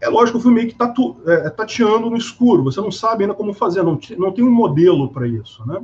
[0.00, 3.24] é lógico que eu fui meio que tatu, é, tateando no escuro, você não sabe
[3.24, 5.82] ainda como fazer, não, não tem um modelo para isso, né?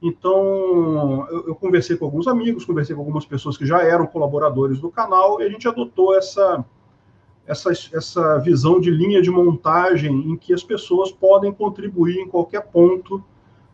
[0.00, 4.80] Então, eu, eu, conversei com alguns amigos, conversei com algumas pessoas que já eram colaboradores
[4.80, 6.64] do canal, e a gente adotou essa,
[7.46, 12.60] essa, essa visão de linha de montagem em que as pessoas podem contribuir em qualquer
[12.70, 13.22] ponto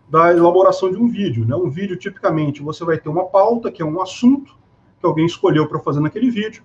[0.09, 1.44] da elaboração de um vídeo.
[1.44, 1.55] Né?
[1.55, 4.57] Um vídeo, tipicamente, você vai ter uma pauta, que é um assunto,
[4.98, 6.62] que alguém escolheu para fazer naquele vídeo.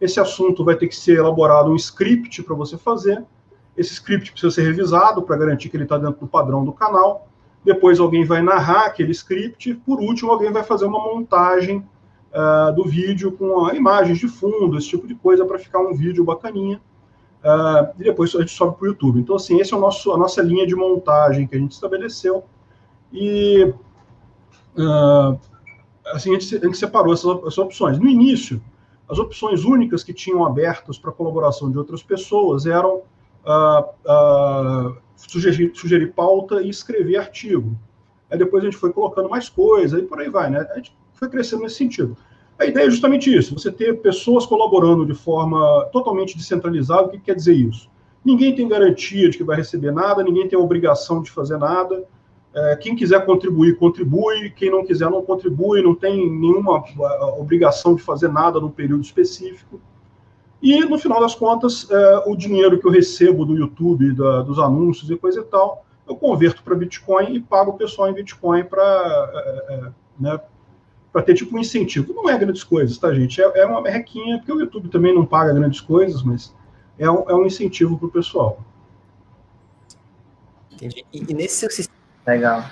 [0.00, 3.22] Esse assunto vai ter que ser elaborado um script para você fazer.
[3.76, 7.28] Esse script precisa ser revisado para garantir que ele está dentro do padrão do canal.
[7.64, 9.74] Depois alguém vai narrar aquele script.
[9.86, 11.84] Por último, alguém vai fazer uma montagem
[12.32, 16.24] uh, do vídeo com imagens de fundo, esse tipo de coisa, para ficar um vídeo
[16.24, 16.80] bacaninha.
[17.44, 19.20] uh, e depois a gente sobe para o YouTube.
[19.20, 22.44] Então, assim, essa é o nosso, a nossa linha de montagem que a gente estabeleceu.
[23.12, 23.74] E
[24.76, 25.38] uh,
[26.06, 27.98] assim, a gente, a gente separou essas, essas, opções.
[27.98, 28.62] No início,
[29.10, 33.02] as opções únicas que tinham abertas para colaboração de outras pessoas eram
[33.44, 37.76] uh, sugerir, sugerir pauta e escrever artigo.
[38.30, 40.64] Aí depois a gente foi colocando mais coisas, e por aí vai, né?
[40.70, 42.16] A gente foi crescendo nesse sentido.
[42.56, 47.08] A ideia é justamente isso: você ter pessoas colaborando de forma totalmente descentralizada.
[47.08, 47.90] O que quer dizer isso?
[48.24, 52.04] Ninguém tem garantia de que vai receber nada, ninguém tem obrigação de fazer nada.
[52.52, 54.50] É, quem quiser contribuir, contribui.
[54.50, 55.82] Quem não quiser, não contribui.
[55.82, 56.84] Não tem nenhuma
[57.38, 59.80] obrigação de fazer nada num período específico.
[60.62, 64.58] E, no final das contas, é, o dinheiro que eu recebo do YouTube, da, dos
[64.58, 68.64] anúncios e coisa e tal, eu converto para Bitcoin e pago o pessoal em Bitcoin
[68.64, 70.40] para é, é, né,
[71.24, 72.12] ter tipo um incentivo.
[72.12, 73.40] Não é grandes coisas, tá, gente?
[73.40, 76.54] É, é uma merrequinha, porque o YouTube também não paga grandes coisas, mas
[76.98, 78.62] é um, é um incentivo para o pessoal.
[80.72, 81.04] Entendi.
[81.12, 81.89] E, e, nesse seu.
[82.26, 82.64] Legal.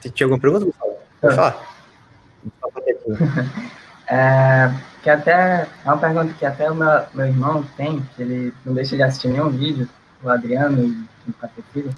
[0.00, 0.96] Você tinha alguma pergunta, Gustavo?
[1.20, 1.56] Pode falar.
[4.08, 8.54] é, que até, é uma pergunta que até o meu, meu irmão tem, que ele
[8.64, 9.88] não deixa de assistir nenhum vídeo,
[10.22, 11.94] o Adriano e o Filho.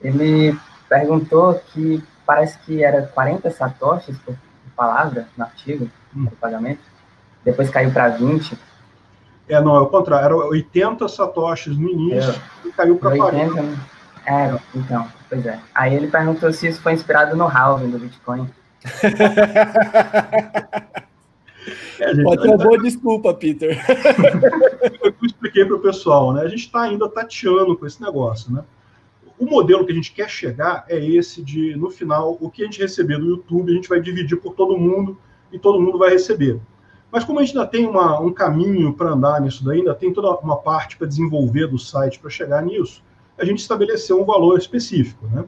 [0.00, 4.36] Ele perguntou que parece que era 40 satoshis por
[4.76, 6.24] palavra no artigo, hum.
[6.24, 6.82] no pagamento.
[7.44, 8.58] Depois caiu para 20.
[9.48, 10.24] É, não, é o contrário.
[10.24, 12.32] Era 80 satoshis no início
[12.64, 13.62] é, e caiu para 40.
[13.62, 13.78] Né?
[14.26, 15.60] É, então, pois é.
[15.74, 18.48] Aí ele perguntou se isso foi inspirado no halving do Bitcoin.
[22.24, 23.82] Pode ter uma boa desculpa, Peter.
[25.02, 26.42] eu expliquei para o pessoal, né?
[26.42, 28.62] A gente está ainda tateando com esse negócio, né?
[29.38, 32.64] o modelo que a gente quer chegar é esse de, no final, o que a
[32.64, 35.18] gente receber do YouTube, a gente vai dividir por todo mundo
[35.52, 36.58] e todo mundo vai receber.
[37.12, 40.12] Mas como a gente ainda tem uma, um caminho para andar nisso daí, ainda tem
[40.12, 43.02] toda uma parte para desenvolver do site para chegar nisso,
[43.38, 45.44] a gente estabeleceu um valor específico, né?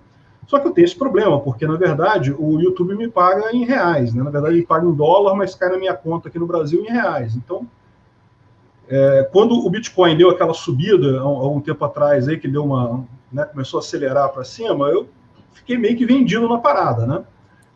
[0.46, 4.14] Só que eu tenho esse problema, porque, na verdade, o YouTube me paga em reais,
[4.14, 4.22] né?
[4.22, 6.90] Na verdade, ele paga em dólar, mas cai na minha conta aqui no Brasil em
[6.90, 7.36] reais.
[7.36, 7.68] Então,
[8.88, 13.04] é, quando o Bitcoin deu aquela subida, há um, tempo atrás, aí, que deu uma,
[13.30, 15.06] né, começou a acelerar para cima, eu
[15.52, 17.22] fiquei meio que vendido na parada, né?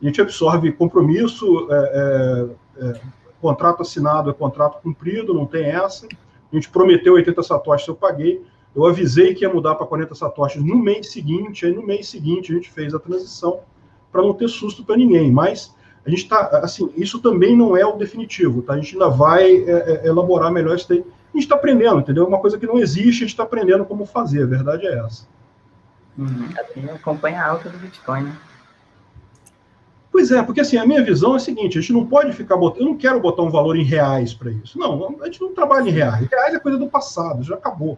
[0.01, 2.49] A gente absorve compromisso, é,
[2.81, 3.01] é, é,
[3.41, 6.07] contrato assinado é contrato cumprido, não tem essa.
[6.07, 8.43] A gente prometeu 80 satoshis, eu paguei.
[8.75, 12.53] Eu avisei que ia mudar para 40 satoshis no mês seguinte, aí no mês seguinte
[12.53, 13.61] a gente fez a transição
[14.11, 15.31] para não ter susto para ninguém.
[15.31, 15.75] Mas
[16.07, 18.75] a gente está, assim, isso também não é o definitivo, tá?
[18.75, 21.01] A gente ainda vai é, é, elaborar melhor isso daí.
[21.01, 22.27] A gente está aprendendo, entendeu?
[22.27, 25.27] Uma coisa que não existe, a gente está aprendendo como fazer, a verdade é essa.
[26.19, 26.49] Uhum.
[26.95, 28.37] Acompanha a alta do Bitcoin, né?
[30.11, 32.59] Pois é, porque assim, a minha visão é a seguinte, a gente não pode ficar
[32.59, 34.79] botando, eu não quero botar um valor em reais para isso.
[34.79, 36.29] Não, a gente não trabalha em reais.
[36.29, 37.97] Reais é coisa do passado, já acabou.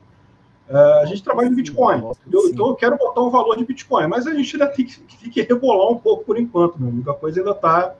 [0.68, 1.98] Uh, a gente trabalha em Bitcoin.
[1.98, 2.48] Entendeu?
[2.48, 5.30] Então eu quero botar um valor de Bitcoin, mas a gente ainda tem que, tem
[5.30, 7.10] que rebolar um pouco por enquanto, meu amigo.
[7.10, 7.94] A coisa ainda está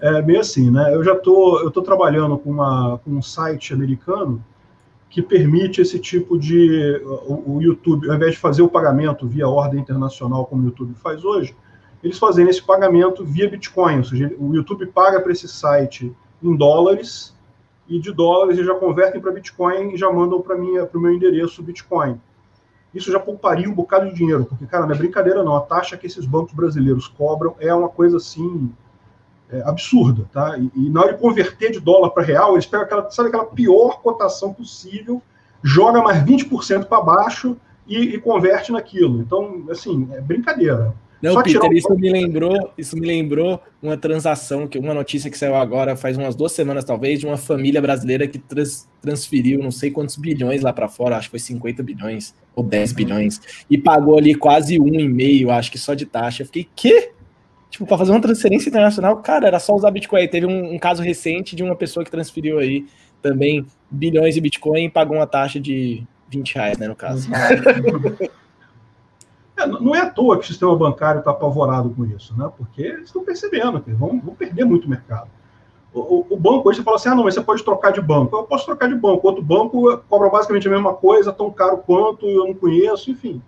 [0.00, 0.94] é, meio assim, né?
[0.94, 4.44] Eu já tô, eu tô trabalhando com, uma, com um site americano
[5.08, 7.00] que permite esse tipo de.
[7.26, 10.94] O, o, YouTube, ao invés de fazer o pagamento via ordem internacional, como o YouTube
[10.94, 11.56] faz hoje,
[12.02, 13.98] eles fazem esse pagamento via Bitcoin.
[13.98, 16.12] Ou seja, o YouTube paga para esse site
[16.42, 17.33] em dólares
[17.88, 21.62] e de dólares eles já convertem para Bitcoin e já mandam para o meu endereço
[21.62, 22.20] Bitcoin.
[22.94, 25.56] Isso já pouparia um bocado de dinheiro, porque, cara, não é brincadeira não.
[25.56, 28.72] A taxa que esses bancos brasileiros cobram é uma coisa assim
[29.50, 30.56] é, absurda, tá?
[30.56, 33.46] E, e, na hora de converter de dólar para real, eles pegam aquela, sabe, aquela
[33.46, 35.20] pior cotação possível,
[35.62, 39.20] joga mais 20% para baixo e, e, converte naquilo.
[39.20, 40.94] Então, assim, é brincadeira.
[41.24, 45.38] Não, Só Peter, isso me lembrou, isso me lembrou uma transação, que uma notícia que
[45.38, 49.70] saiu agora, faz umas duas semanas talvez, de uma família brasileira que trans, transferiu não
[49.70, 53.78] sei quantos bilhões lá para fora, acho que foi 50 bilhões ou 10 bilhões, e
[53.78, 56.42] pagou ali quase um e meio, acho que só de taxa.
[56.42, 57.14] Eu fiquei, que?
[57.70, 60.28] tipo, para fazer uma transferência internacional, cara, era só usar Bitcoin.
[60.28, 62.84] Teve um, um, caso recente de uma pessoa que transferiu aí
[63.22, 67.30] também bilhões de Bitcoin e pagou uma taxa de 20 reais, né, no caso.
[69.56, 72.50] É, não é à toa que o sistema bancário está apavorado com isso, né?
[72.56, 75.28] Porque eles estão percebendo que vão, vão perder muito mercado.
[75.92, 78.00] O, o, o, banco hoje você fala assim: ah, não, mas você pode trocar de
[78.00, 78.36] banco.
[78.36, 79.26] Eu posso trocar de banco.
[79.26, 83.40] Outro banco cobra basicamente a mesma coisa, tão caro quanto, eu não conheço, enfim.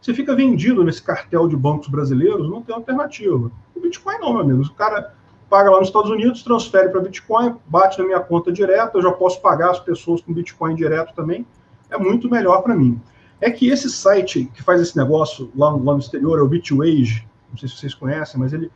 [0.00, 3.50] Você fica vendido nesse cartel de bancos brasileiros, não tem alternativa.
[3.74, 4.62] O Bitcoin não, meu amigo.
[4.62, 5.14] O cara
[5.48, 9.12] paga lá nos Estados Unidos, transfere para Bitcoin, bate na minha conta direto, eu já
[9.12, 11.46] posso pagar as pessoas com Bitcoin direto também.
[11.90, 13.00] É muito melhor para mim.
[13.40, 17.26] É que esse site que faz esse negócio lá, lá no exterior, é o Bitwage,
[17.50, 18.70] não sei se vocês conhecem, mas ele,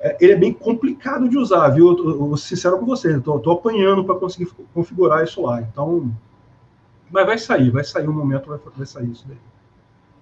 [0.00, 1.96] é, ele é bem complicado de usar, viu?
[1.96, 5.60] Eu, eu, eu sincero com vocês, estou apanhando para conseguir configurar isso lá.
[5.60, 6.12] Então,
[7.10, 9.38] mas vai sair, vai sair um momento, vai, vai sair isso daí.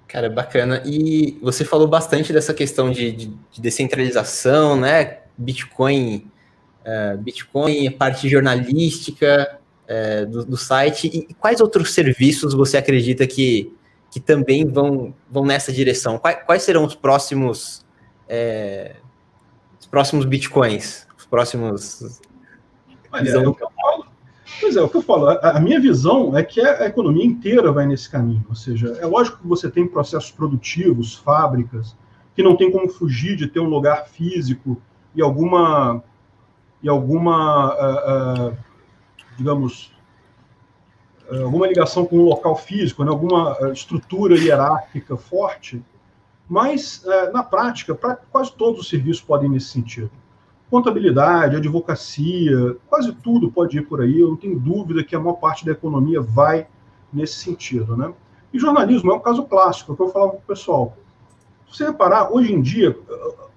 [0.09, 0.83] Cara, bacana.
[0.87, 5.19] E você falou bastante dessa questão de, de, de descentralização, né?
[5.37, 6.31] Bitcoin,
[6.83, 9.56] uh, Bitcoin, a parte jornalística
[9.89, 11.07] uh, do, do, site.
[11.07, 13.73] E quais outros serviços você acredita que,
[14.11, 16.19] que também vão, vão nessa direção?
[16.19, 17.85] Quais, quais serão os próximos,
[18.29, 18.97] uh,
[19.81, 21.07] os próximos Bitcoins?
[21.17, 22.21] Os próximos.
[23.13, 24.17] Olha, é o que eu falo
[24.61, 27.71] Pois é, o que eu falo, a, a, minha visão é que a economia inteira
[27.73, 28.45] vai nesse caminho.
[28.49, 31.97] Ou seja, é lógico que você tem processos produtivos, fábricas,
[32.35, 34.81] que não tem como fugir de ter um lugar físico
[35.15, 36.03] e alguma,
[36.83, 38.57] e alguma uh, uh,
[39.37, 39.93] digamos,
[41.31, 45.83] uh, alguma ligação com um local físico, né, alguma estrutura hierárquica forte,
[46.49, 50.13] mas, na prática, pra, quase todos os serviços podem ir nesse sentido
[50.71, 54.21] contabilidade, advocacia, quase tudo pode ir por aí.
[54.21, 56.67] Eu não tenho dúvida que a maior parte da economia vai
[57.13, 58.13] nesse sentido, né?
[58.53, 60.97] E jornalismo é um caso clássico, é o que eu falava para o pessoal.
[61.69, 62.97] Se você reparar, hoje em dia,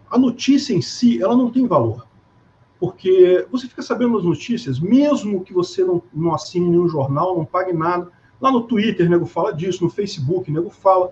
[0.09, 2.07] a notícia em si, ela não tem valor.
[2.79, 7.43] Porque você fica sabendo as notícias, mesmo que você não, não assine nenhum jornal, não
[7.43, 8.09] pague nada.
[8.39, 11.11] Lá no Twitter, nego fala disso, no Facebook, nego fala.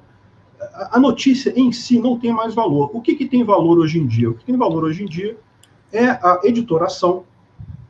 [0.92, 2.90] A notícia em si não tem mais valor.
[2.94, 4.30] O que, que tem valor hoje em dia?
[4.30, 5.38] O que tem valor hoje em dia
[5.92, 7.26] é a editoração,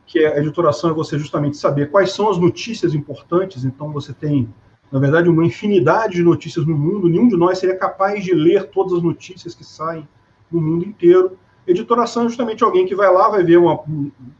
[0.06, 4.12] que é a editoração é você justamente saber quais são as notícias importantes, então você
[4.12, 4.48] tem,
[4.90, 8.68] na verdade, uma infinidade de notícias no mundo, nenhum de nós seria capaz de ler
[8.70, 10.06] todas as notícias que saem
[10.50, 11.38] no mundo inteiro.
[11.68, 13.78] Editoração é justamente alguém que vai lá, vai ver uma,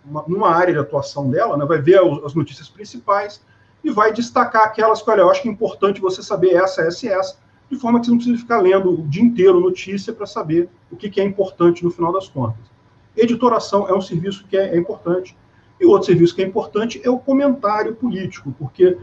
[0.05, 3.45] uma, uma área de atuação dela, né, vai ver as notícias principais
[3.85, 7.07] e vai destacar aquelas que, olha, eu acho que é importante você saber essa, essa
[7.07, 7.37] e essa,
[7.71, 10.97] de forma que você não precisa ficar lendo o dia inteiro notícia para saber o
[10.97, 12.65] que, que é importante no final das contas.
[13.15, 15.37] Editoração é um serviço que é, é importante.
[15.79, 18.97] E outro serviço que é importante é o comentário político, porque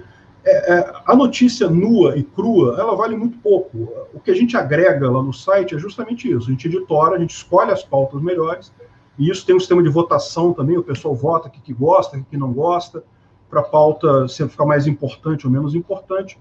[0.45, 3.89] é, é, a notícia nua e crua, ela vale muito pouco.
[4.13, 6.47] O que a gente agrega lá no site é justamente isso.
[6.47, 8.71] A gente editora, a gente escolhe as pautas melhores,
[9.17, 12.15] e isso tem um sistema de votação também, o pessoal vota o que, que gosta,
[12.15, 13.03] o que, que não gosta,
[13.49, 16.39] para a pauta sempre ficar mais importante ou menos importante.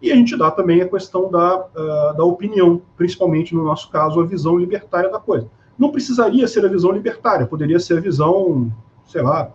[0.00, 4.20] E a gente dá também a questão da, uh, da opinião, principalmente no nosso caso,
[4.20, 8.72] a visão libertária da coisa não precisaria ser a visão libertária, poderia ser a visão,
[9.04, 9.50] sei lá,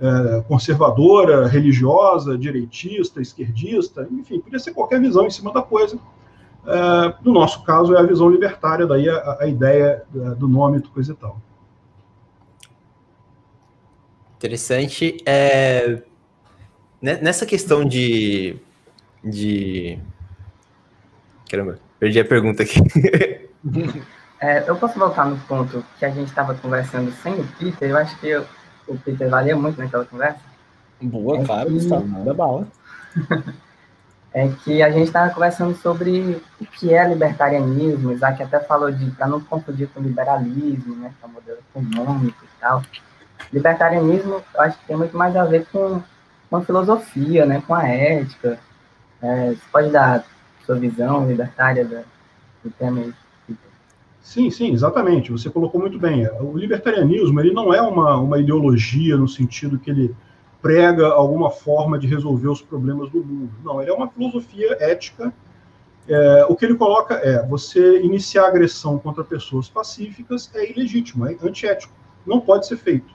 [0.00, 5.98] é, conservadora, religiosa, direitista, esquerdista, enfim, podia ser qualquer visão em cima da coisa.
[6.66, 10.02] É, no nosso caso, é a visão libertária, daí a, a ideia
[10.38, 11.40] do nome, coisa e tal.
[14.36, 15.16] Interessante.
[15.24, 16.02] É,
[17.00, 18.56] nessa questão de,
[19.22, 19.98] de.
[21.48, 22.80] Caramba, perdi a pergunta aqui.
[24.40, 27.88] É, eu posso voltar no ponto que a gente estava conversando sem o Peter?
[27.88, 28.44] Eu acho que eu,
[28.86, 30.40] o Peter valia muito naquela conversa.
[31.00, 31.74] Boa, é claro, que...
[31.74, 32.66] Gustavo, nada bala.
[34.32, 38.12] é que a gente estava conversando sobre o que é libertarianismo.
[38.12, 42.44] Isaac até falou de para não confundir com liberalismo, né, que é o modelo econômico
[42.44, 42.82] e tal.
[43.52, 46.02] Libertarianismo, eu acho que tem muito mais a ver com,
[46.50, 48.58] com a filosofia, né, com a ética.
[49.22, 50.24] É, você pode dar
[50.66, 53.14] sua visão libertária do tema aí?
[54.24, 55.30] Sim, sim, exatamente.
[55.30, 56.26] Você colocou muito bem.
[56.40, 60.16] O libertarianismo ele não é uma, uma ideologia no sentido que ele
[60.62, 63.52] prega alguma forma de resolver os problemas do mundo.
[63.62, 65.30] Não, ele é uma filosofia ética.
[66.08, 71.36] É, o que ele coloca é você iniciar agressão contra pessoas pacíficas é ilegítimo, é
[71.42, 71.92] antiético.
[72.26, 73.12] Não pode ser feito.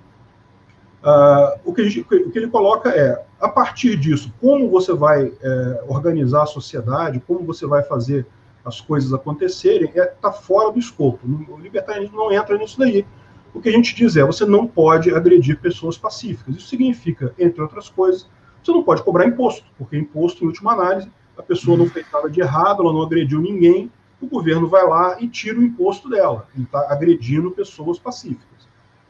[1.04, 5.34] Uh, o, que gente, o, que ele coloca é, a partir disso, como você vai
[5.41, 8.28] é, organizar a sociedade, como você vai fazer
[8.63, 11.19] as coisas acontecerem, está é, tá fora do escopo.
[11.50, 13.06] O libertarianismo não entra nisso daí.
[13.54, 16.56] O que a gente diz é, você não pode agredir pessoas pacíficas.
[16.56, 18.30] Isso significa, entre outras coisas,
[18.63, 22.30] você não pode cobrar imposto, porque imposto, em última análise, a pessoa não fez nada
[22.30, 23.89] de errado, ela não agrediu ninguém,
[24.22, 26.48] o governo vai lá e tira o imposto dela.
[26.54, 28.67] Ele está agredindo pessoas pacíficas.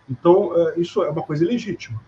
[0.09, 1.99] Então, é, isso é uma coisa ilegítima.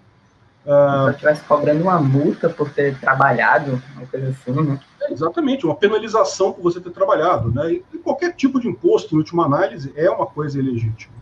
[0.65, 4.80] Uh, se estivesse cobrando uma multa por ter trabalhado, uma coisa assim, né?
[5.01, 7.74] É, exatamente, uma penalização por você ter trabalhado, né?
[7.74, 11.14] E, qualquer tipo de imposto, em última análise, é uma coisa ilegítima.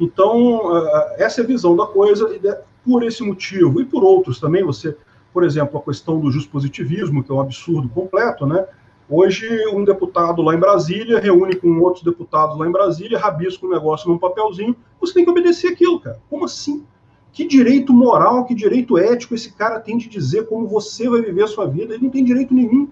[0.00, 0.88] Então, uh,
[1.18, 2.40] essa é a visão da coisa, e
[2.82, 4.96] por esse motivo, e por outros também, você,
[5.32, 8.66] por exemplo, a questão do positivismo, que é um absurdo completo, né?
[9.10, 13.70] Hoje, um deputado lá em Brasília reúne com outros deputados lá em Brasília, rabisca um
[13.70, 16.18] negócio num papelzinho, você tem que obedecer aquilo, cara.
[16.30, 16.86] Como assim?
[17.34, 21.42] Que direito moral, que direito ético esse cara tem de dizer como você vai viver
[21.42, 21.92] a sua vida?
[21.92, 22.88] Ele não tem direito nenhum.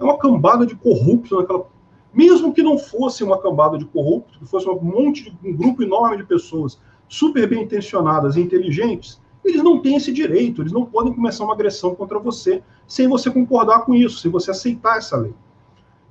[0.00, 1.68] É uma cambada de corruptos naquela.
[2.12, 5.80] Mesmo que não fosse uma cambada de corruptos, que fosse um monte de um grupo
[5.80, 6.76] enorme de pessoas
[7.08, 11.54] super bem intencionadas e inteligentes, eles não têm esse direito, eles não podem começar uma
[11.54, 15.34] agressão contra você sem você concordar com isso, sem você aceitar essa lei.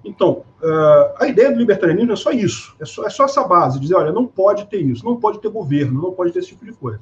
[0.05, 3.77] Então, uh, a ideia do libertarianismo é só isso, é só, é só essa base,
[3.77, 6.65] dizer, olha, não pode ter isso, não pode ter governo, não pode ter esse tipo
[6.65, 7.01] de coisa.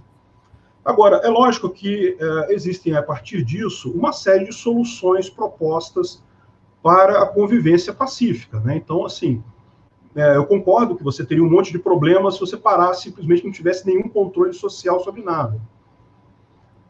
[0.83, 6.23] Agora, é lógico que uh, existem, a partir disso, uma série de soluções propostas
[6.81, 8.59] para a convivência pacífica.
[8.59, 8.77] Né?
[8.77, 9.43] Então, assim,
[10.15, 13.51] é, eu concordo que você teria um monte de problemas se você parasse simplesmente não
[13.51, 15.59] tivesse nenhum controle social sobre nada.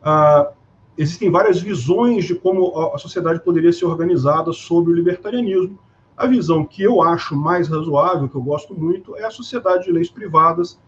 [0.01, 0.51] Ah,
[0.97, 5.77] existem várias visões de como a sociedade poderia ser organizada sobre o libertarianismo.
[6.17, 9.91] A visão que eu acho mais razoável, que eu gosto muito, é a sociedade de
[9.91, 10.79] leis privadas,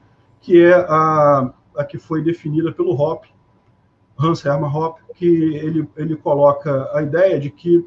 [0.41, 3.29] que é a, a que foi definida pelo Hoppe,
[4.19, 7.85] Hans Hermann Hoppe, que ele, ele coloca a ideia de que,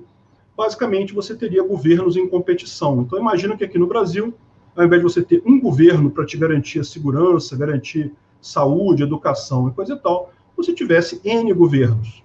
[0.56, 3.00] basicamente, você teria governos em competição.
[3.02, 4.34] Então, imagina que aqui no Brasil,
[4.74, 9.68] ao invés de você ter um governo para te garantir a segurança, garantir saúde, educação
[9.68, 12.24] e coisa e tal, você tivesse N governos.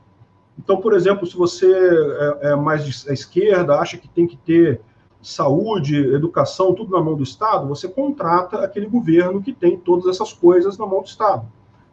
[0.58, 4.82] Então, por exemplo, se você é, é mais à esquerda, acha que tem que ter
[5.22, 10.34] saúde, educação, tudo na mão do Estado, você contrata aquele governo que tem todas essas
[10.34, 11.46] coisas na mão do Estado.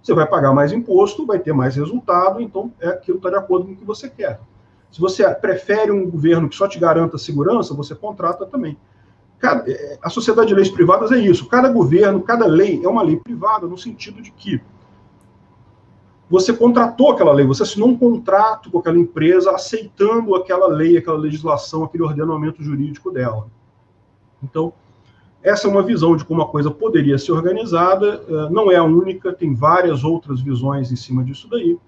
[0.03, 3.67] Você vai pagar mais imposto, vai ter mais resultado, então é aquilo está de acordo
[3.67, 4.41] com o que você quer.
[4.91, 8.77] Se você prefere um governo que só te garanta segurança, você contrata também.
[9.39, 11.47] Cada, é, a sociedade de leis privadas é isso.
[11.47, 14.61] Cada governo, cada lei é uma lei privada, no sentido de que
[16.31, 21.17] você contratou aquela lei, você assinou um contrato com aquela empresa aceitando aquela lei, aquela
[21.17, 23.47] legislação, aquele ordenamento jurídico dela.
[24.43, 24.73] Então,
[25.43, 28.85] essa é uma visão de como a coisa poderia ser organizada, eh, não é a
[28.85, 31.79] única, tem várias outras visões em cima disso daí,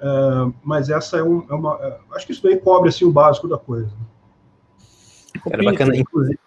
[0.00, 1.78] eh, mas essa é, um, é uma.
[1.80, 3.90] Eh, acho que isso daí cobre assim, o básico da coisa.
[5.50, 6.38] Era bacana, inclusive.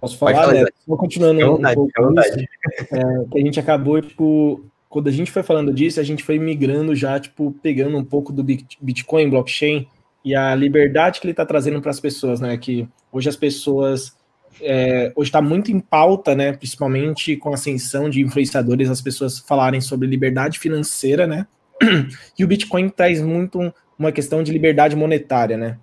[0.00, 0.64] Posso falar, né?
[0.86, 1.90] Vou continuando um pouco
[2.20, 4.64] é, que a gente acabou, tipo,
[4.94, 8.32] quando a gente foi falando disso, a gente foi migrando já, tipo, pegando um pouco
[8.32, 9.88] do Bitcoin, blockchain,
[10.24, 12.56] e a liberdade que ele está trazendo para as pessoas, né?
[12.56, 14.16] Que hoje as pessoas.
[14.60, 16.52] É, hoje está muito em pauta, né?
[16.52, 21.48] Principalmente com a ascensão de influenciadores, as pessoas falarem sobre liberdade financeira, né?
[22.38, 25.76] E o Bitcoin traz muito uma questão de liberdade monetária, né?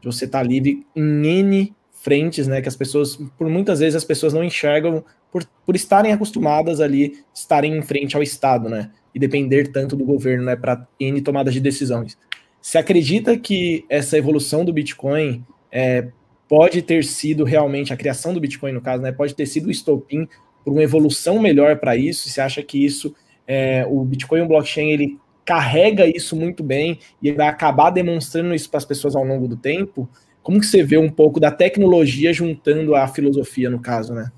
[0.00, 2.62] De você estar tá livre em N frentes, né?
[2.62, 5.04] Que as pessoas, por muitas vezes, as pessoas não enxergam
[5.34, 8.92] por, por estarem acostumadas ali, estarem em frente ao Estado, né?
[9.12, 10.54] E depender tanto do governo, né?
[10.54, 12.16] Para N tomadas de decisões.
[12.62, 16.06] Você acredita que essa evolução do Bitcoin é,
[16.48, 19.10] pode ter sido realmente, a criação do Bitcoin, no caso, né?
[19.10, 20.28] Pode ter sido o estopim
[20.64, 22.28] por uma evolução melhor para isso?
[22.28, 23.12] Você acha que isso,
[23.44, 28.70] é, o Bitcoin o blockchain, ele carrega isso muito bem e vai acabar demonstrando isso
[28.70, 30.08] para as pessoas ao longo do tempo?
[30.44, 34.30] Como que você vê um pouco da tecnologia juntando a filosofia, no caso, né?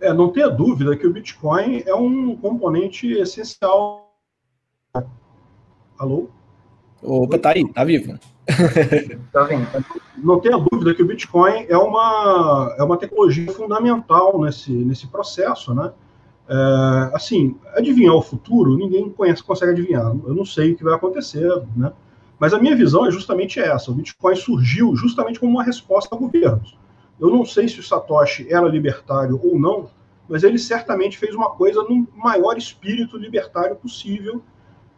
[0.00, 4.12] É, não tenha dúvida que o Bitcoin é um componente essencial.
[5.98, 6.28] Alô?
[7.02, 8.18] Opa, tá aí, tá vivo.
[9.32, 9.66] tá vendo.
[10.16, 15.74] Não tenha dúvida que o Bitcoin é uma, é uma tecnologia fundamental nesse, nesse processo,
[15.74, 15.92] né?
[16.48, 20.04] É, assim, adivinhar o futuro, ninguém conhece, consegue adivinhar.
[20.04, 21.92] Eu não sei o que vai acontecer, né?
[22.38, 23.90] Mas a minha visão é justamente essa.
[23.90, 26.76] O Bitcoin surgiu justamente como uma resposta a governos.
[27.24, 29.88] Eu não sei se o Satoshi era libertário ou não,
[30.28, 34.42] mas ele certamente fez uma coisa no maior espírito libertário possível,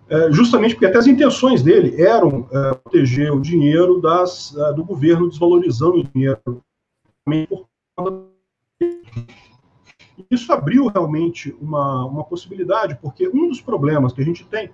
[0.09, 4.85] é, justamente porque até as intenções dele eram é, proteger o dinheiro das, é, do
[4.85, 6.63] governo desvalorizando o dinheiro.
[10.29, 14.73] Isso abriu realmente uma, uma possibilidade, porque um dos problemas que a gente tem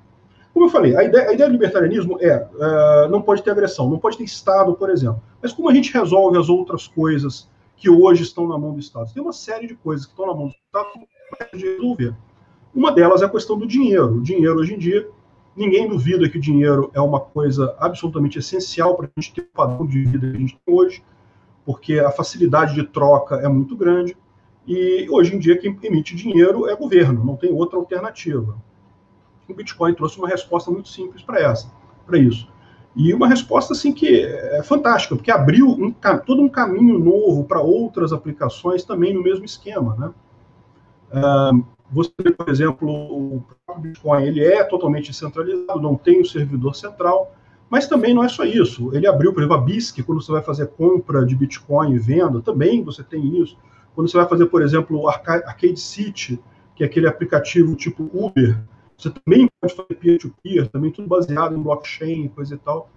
[0.53, 3.89] como eu falei, a ideia, a ideia do libertarianismo é uh, não pode ter agressão,
[3.89, 5.23] não pode ter Estado, por exemplo.
[5.41, 9.13] Mas como a gente resolve as outras coisas que hoje estão na mão do Estado?
[9.13, 10.89] Tem uma série de coisas que estão na mão do Estado
[11.51, 12.15] que de resolver.
[12.75, 14.17] Uma delas é a questão do dinheiro.
[14.17, 15.09] O dinheiro, hoje em dia,
[15.57, 19.57] ninguém duvida que o dinheiro é uma coisa absolutamente essencial para a gente ter o
[19.57, 21.03] padrão de vida que a gente tem hoje,
[21.65, 24.15] porque a facilidade de troca é muito grande.
[24.67, 28.57] E hoje em dia, quem emite dinheiro é governo, não tem outra alternativa
[29.53, 31.71] o Bitcoin trouxe uma resposta muito simples para essa,
[32.07, 32.49] para isso.
[32.95, 35.95] E uma resposta assim que é fantástica, porque abriu um,
[36.27, 40.11] todo um caminho novo para outras aplicações também no mesmo esquema, né?
[41.13, 43.45] Uh, você, por exemplo, o
[43.79, 47.35] Bitcoin ele é totalmente descentralizado, não tem um servidor central,
[47.69, 48.95] mas também não é só isso.
[48.95, 52.41] Ele abriu, por exemplo, a BISC, quando você vai fazer compra de Bitcoin e venda,
[52.41, 53.57] também você tem isso.
[53.95, 56.39] Quando você vai fazer, por exemplo, o Arcade City,
[56.75, 58.59] que é aquele aplicativo tipo Uber,
[59.03, 62.89] você também pode fazer peer-to-peer, também tudo baseado em blockchain, coisa e tal.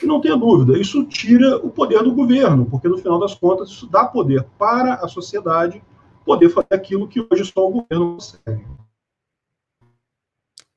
[0.00, 3.68] E não tenha dúvida, isso tira o poder do governo, porque no final das contas
[3.70, 5.82] isso dá poder para a sociedade
[6.24, 8.64] poder fazer aquilo que hoje só o governo consegue.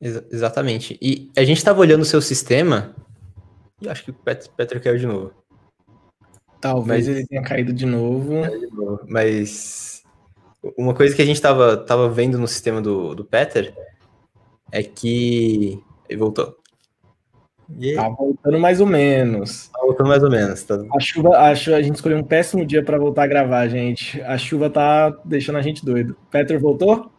[0.01, 0.97] Ex exatamente.
[1.01, 2.95] E a gente estava olhando o seu sistema
[3.81, 5.31] e acho que o Pet Peter caiu de novo.
[6.59, 8.41] Talvez mas, ele tenha caído de novo.
[8.47, 9.05] De novo.
[9.07, 10.04] Mas
[10.77, 13.73] uma coisa que a gente estava tava vendo no sistema do, do Peter
[14.71, 15.81] é que.
[16.07, 16.55] Ele voltou.
[17.79, 17.95] E...
[17.95, 19.69] Tá voltando mais ou menos.
[19.69, 20.63] Tá voltando mais ou menos.
[20.63, 20.75] Tá...
[20.95, 24.21] A chuva, a, chuva, a gente escolheu um péssimo dia para voltar a gravar, gente.
[24.21, 26.15] A chuva tá deixando a gente doido.
[26.29, 27.11] Peter voltou?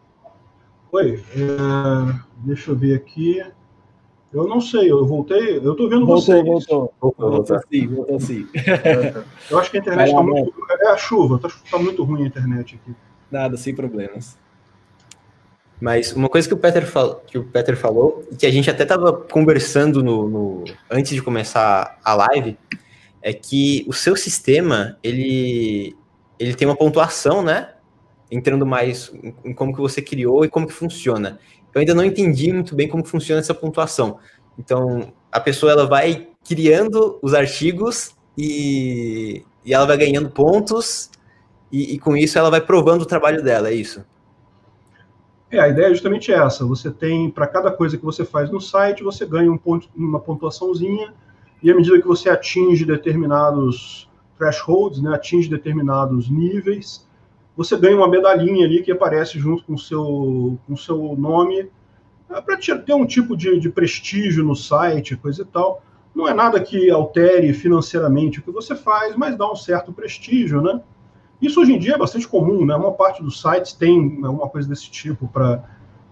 [0.92, 3.42] Oi, é, deixa eu ver aqui.
[4.32, 6.44] Eu não sei, eu voltei, eu tô vendo voltou, vocês.
[6.44, 8.46] Voltou, voltou, voltou sim, voltou sim.
[9.50, 10.52] Eu acho que a internet está muito.
[10.80, 12.94] É a chuva, tá, tá muito ruim a internet aqui.
[13.30, 14.36] Nada, sem problemas.
[15.80, 17.20] Mas uma coisa que o Peter, fal...
[17.26, 21.98] que o Peter falou, que a gente até estava conversando no, no, antes de começar
[22.02, 22.58] a live,
[23.22, 25.94] é que o seu sistema, ele,
[26.38, 27.74] ele tem uma pontuação, né?
[28.30, 29.12] Entrando mais
[29.44, 31.38] em como que você criou e como que funciona.
[31.74, 34.18] Eu ainda não entendi muito bem como funciona essa pontuação.
[34.58, 41.10] Então, a pessoa ela vai criando os artigos e, e ela vai ganhando pontos
[41.70, 44.04] e, e com isso ela vai provando o trabalho dela, é isso?
[45.50, 46.64] É, a ideia é justamente essa.
[46.66, 50.20] Você tem, para cada coisa que você faz no site, você ganha um ponto, uma
[50.20, 51.14] pontuaçãozinha,
[51.62, 54.08] e à medida que você atinge determinados
[54.38, 57.06] thresholds, né, atinge determinados níveis,
[57.56, 61.70] você ganha uma medalhinha ali que aparece junto com o seu, com o seu nome,
[62.28, 65.82] é, para ter um tipo de, de prestígio no site, coisa e tal.
[66.14, 70.60] Não é nada que altere financeiramente o que você faz, mas dá um certo prestígio,
[70.60, 70.80] né?
[71.40, 72.74] Isso hoje em dia é bastante comum, né?
[72.74, 75.62] Uma parte dos sites tem alguma coisa desse tipo para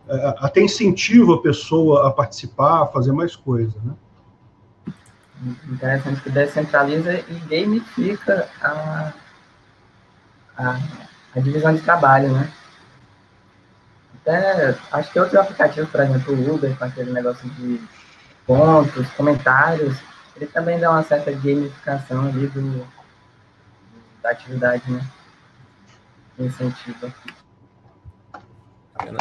[0.08, 3.94] é, até incentiva a pessoa a participar, a fazer mais coisa, né?
[5.70, 9.12] Interessante que descentraliza e gamifica a,
[10.56, 10.78] a,
[11.34, 12.52] a divisão de trabalho, né?
[14.20, 17.80] Até, acho que outros aplicativos, por exemplo, o Uber, com aquele negócio de
[18.46, 19.98] pontos, comentários,
[20.36, 22.86] ele também dá uma certa gamificação ali do,
[24.24, 25.06] da atividade, né?
[26.38, 27.14] Incentiva.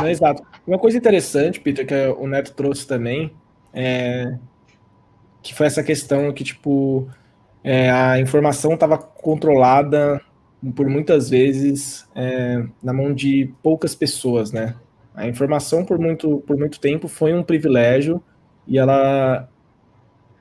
[0.01, 0.43] É, exato.
[0.65, 3.35] Uma coisa interessante, Peter, que o Neto trouxe também,
[3.73, 4.37] é
[5.41, 7.09] que foi essa questão que, tipo,
[7.61, 10.21] é, a informação estava controlada
[10.73, 14.73] por muitas vezes é, na mão de poucas pessoas, né?
[15.13, 18.23] A informação por muito, por muito tempo foi um privilégio
[18.65, 19.49] e ela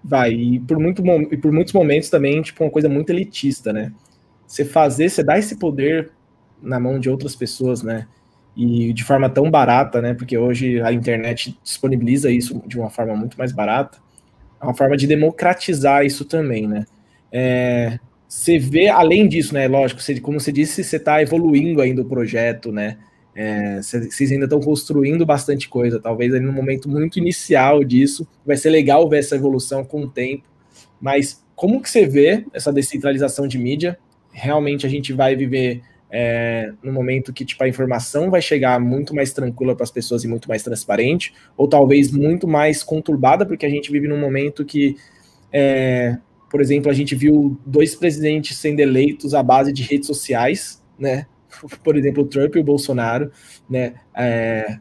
[0.04, 1.02] vai, e por, muito,
[1.32, 3.92] e por muitos momentos também, tipo, uma coisa muito elitista, né?
[4.52, 6.10] Você fazer, você dar esse poder
[6.60, 8.06] na mão de outras pessoas, né?
[8.54, 10.12] E de forma tão barata, né?
[10.12, 13.96] Porque hoje a internet disponibiliza isso de uma forma muito mais barata.
[14.60, 16.84] É uma forma de democratizar isso também, né?
[17.32, 17.98] É,
[18.28, 19.66] você vê, além disso, né?
[19.66, 22.98] Lógico, você, como você disse, você está evoluindo ainda o projeto, né?
[23.34, 28.28] É, vocês ainda estão construindo bastante coisa, talvez no momento muito inicial disso.
[28.44, 30.44] Vai ser legal ver essa evolução com o tempo.
[31.00, 33.98] Mas como que você vê essa descentralização de mídia?
[34.32, 39.14] Realmente a gente vai viver é, no momento que tipo, a informação vai chegar muito
[39.14, 43.64] mais tranquila para as pessoas e muito mais transparente, ou talvez muito mais conturbada, porque
[43.64, 44.94] a gente vive num momento que,
[45.50, 46.18] é,
[46.50, 51.26] por exemplo, a gente viu dois presidentes sendo eleitos à base de redes sociais, né?
[51.82, 53.30] Por exemplo, o Trump e o Bolsonaro,
[53.68, 53.94] né?
[54.14, 54.78] É,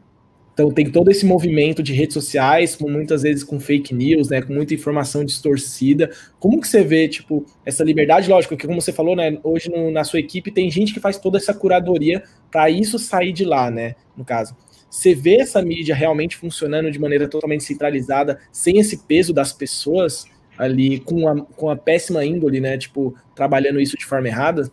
[0.52, 4.42] então tem todo esse movimento de redes sociais, com muitas vezes com fake news, né,
[4.42, 6.10] com muita informação distorcida.
[6.38, 9.90] Como que você vê, tipo, essa liberdade, lógico, que como você falou, né, hoje no,
[9.90, 13.70] na sua equipe tem gente que faz toda essa curadoria para isso sair de lá,
[13.70, 14.54] né, no caso.
[14.90, 20.26] Você vê essa mídia realmente funcionando de maneira totalmente centralizada, sem esse peso das pessoas
[20.58, 24.70] ali, com a, com a péssima índole, né, tipo, trabalhando isso de forma errada?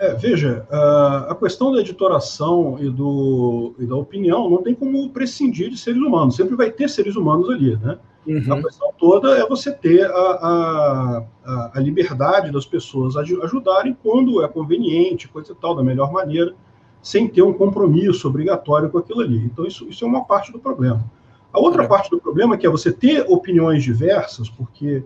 [0.00, 5.68] É, veja, a questão da editoração e, do, e da opinião não tem como prescindir
[5.68, 6.36] de seres humanos.
[6.36, 7.98] Sempre vai ter seres humanos ali, né?
[8.26, 8.54] Uhum.
[8.54, 14.48] A questão toda é você ter a, a, a, liberdade das pessoas ajudarem quando é
[14.48, 16.54] conveniente, coisa e tal, da melhor maneira,
[17.02, 19.44] sem ter um compromisso obrigatório com aquilo ali.
[19.44, 21.04] Então, isso, isso é uma parte do problema.
[21.52, 21.86] A outra é.
[21.86, 25.04] parte do problema é que é você ter opiniões diversas, porque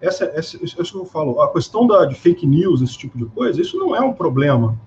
[0.00, 3.26] essa, essa, isso que eu falo, a questão da, de fake news, esse tipo de
[3.26, 4.78] coisa, isso não é um problema.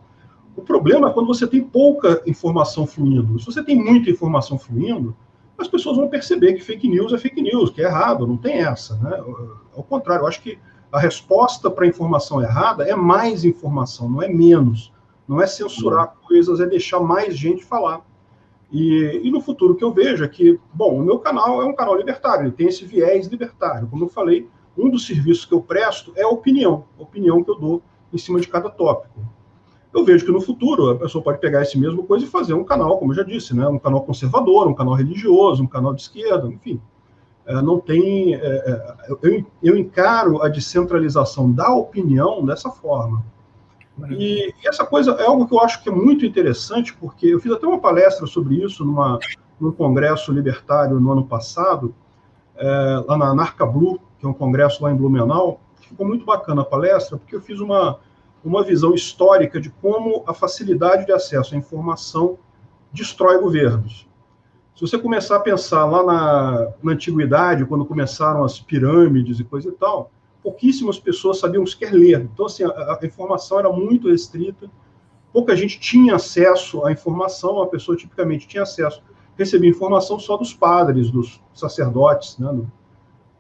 [0.56, 3.40] O problema é quando você tem pouca informação fluindo.
[3.40, 5.16] Se você tem muita informação fluindo,
[5.58, 8.60] as pessoas vão perceber que fake news é fake news, que é errado, não tem
[8.60, 8.96] essa.
[8.98, 9.24] Né?
[9.76, 10.58] Ao contrário, eu acho que
[10.92, 14.92] a resposta para a informação errada é mais informação, não é menos.
[15.28, 16.28] Não é censurar uhum.
[16.28, 18.02] coisas, é deixar mais gente falar.
[18.72, 21.76] E, e, no futuro que eu vejo é que, bom, o meu canal é um
[21.76, 23.88] canal libertário, ele tem esse viés libertário.
[23.88, 27.52] Como eu falei, um dos serviços que eu presto é a opinião, a opinião que
[27.52, 29.20] eu dou em cima de cada tópico.
[29.94, 32.64] eu vejo que no futuro a pessoa pode pegar esse mesmo coisa e fazer um
[32.64, 33.68] canal, como eu já disse, né?
[33.68, 36.82] um canal conservador, um canal religioso, um canal de esquerda, enfim.
[37.46, 38.36] É, não tem.
[38.36, 43.24] É, é, eu, eu encaro a descentralização da opinião dessa forma.
[44.10, 47.40] E, e, essa coisa é algo que eu acho que é muito interessante, porque eu
[47.40, 49.20] fiz até uma palestra sobre isso numa,
[49.60, 51.94] num congresso libertário no ano passado,
[52.56, 55.60] é, lá na Narca Blue, que é um congresso lá em Blumenau.
[55.82, 58.00] Ficou muito bacana a palestra, porque eu fiz uma,
[58.44, 62.38] uma visão histórica de como a facilidade de acesso à informação
[62.92, 64.08] destrói governos.
[64.76, 69.70] Se você começar a pensar lá na, na antiguidade, quando começaram as pirâmides e coisa
[69.70, 72.22] e tal, pouquíssimas pessoas sabiam sequer ler.
[72.22, 74.70] Então, assim, a, a, informação era muito restrita,
[75.32, 79.02] pouca gente tinha acesso à informação, a pessoa tipicamente tinha acesso,
[79.38, 82.72] recebia informação só dos padres, dos sacerdotes, né, no,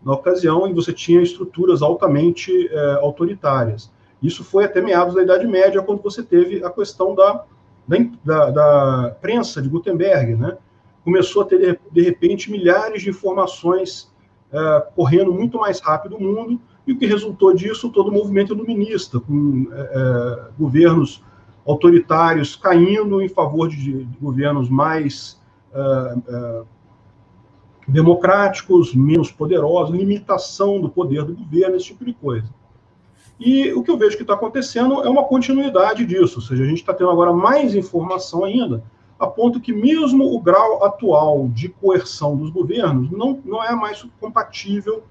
[0.04, 3.92] na ocasião, e você tinha estruturas altamente é, autoritárias.
[4.22, 7.46] Isso foi até meados da Idade Média, quando você teve a questão da,
[8.24, 10.58] da, da prensa de Gutenberg, né?
[11.04, 14.12] Começou a ter, de repente, milhares de informações
[14.52, 18.54] é, correndo muito mais rápido no mundo, e o que resultou disso, todo o movimento
[18.54, 21.24] iluminista, com é, é, governos
[21.66, 25.42] autoritários caindo em favor de governos mais
[25.74, 26.64] é, é,
[27.88, 32.50] democráticos, menos poderosos, limitação do poder do governo, esse tipo de coisa.
[33.40, 36.68] E o que eu vejo que está acontecendo é uma continuidade disso, ou seja, a
[36.68, 38.84] gente está tendo agora mais informação ainda,
[39.20, 44.06] a ponto que mesmo o grau atual de coerção dos governos não, não é mais
[44.20, 45.04] compatível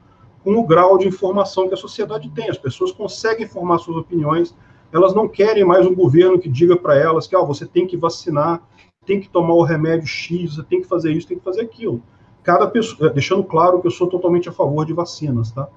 [0.45, 2.51] com o grau de informação que a sociedade tem.
[2.51, 4.55] As pessoas conseguem formar suas opiniões,
[4.93, 7.97] elas não querem mais um governo que diga para elas que ah, você tem que
[7.97, 8.63] vacinar,
[9.05, 12.03] tem que tomar o remédio X, tem que fazer isso, tem que fazer aquilo.
[12.43, 15.69] Cada pessoa, eh, deixando claro que eu sou totalmente a favor de vacinas, tá?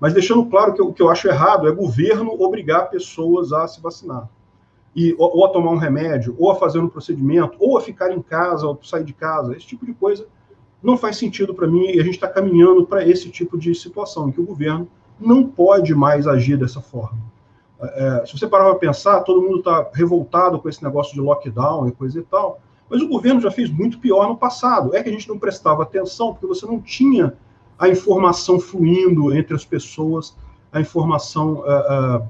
[0.00, 3.80] Mas deixando claro que o que eu acho errado é governo obrigar pessoas a se
[3.80, 4.28] vacinar.
[4.94, 8.10] E, ou, ou a tomar um remédio, ou a fazer um procedimento, ou a ficar
[8.10, 10.26] em casa, ou sair de casa, esse tipo de coisa
[10.82, 14.28] não faz sentido para mim e a gente está caminhando para esse tipo de situação,
[14.28, 14.88] em que o governo
[15.20, 17.18] não pode mais agir dessa forma.
[17.82, 21.88] É, se você parar para pensar, todo mundo está revoltado com esse negócio de lockdown
[21.88, 24.94] e coisa e tal, mas o governo já fez muito pior no passado.
[24.94, 27.34] É que a gente não prestava atenção, porque você não tinha
[27.78, 30.36] a informação fluindo entre as pessoas,
[30.70, 32.22] a informação é,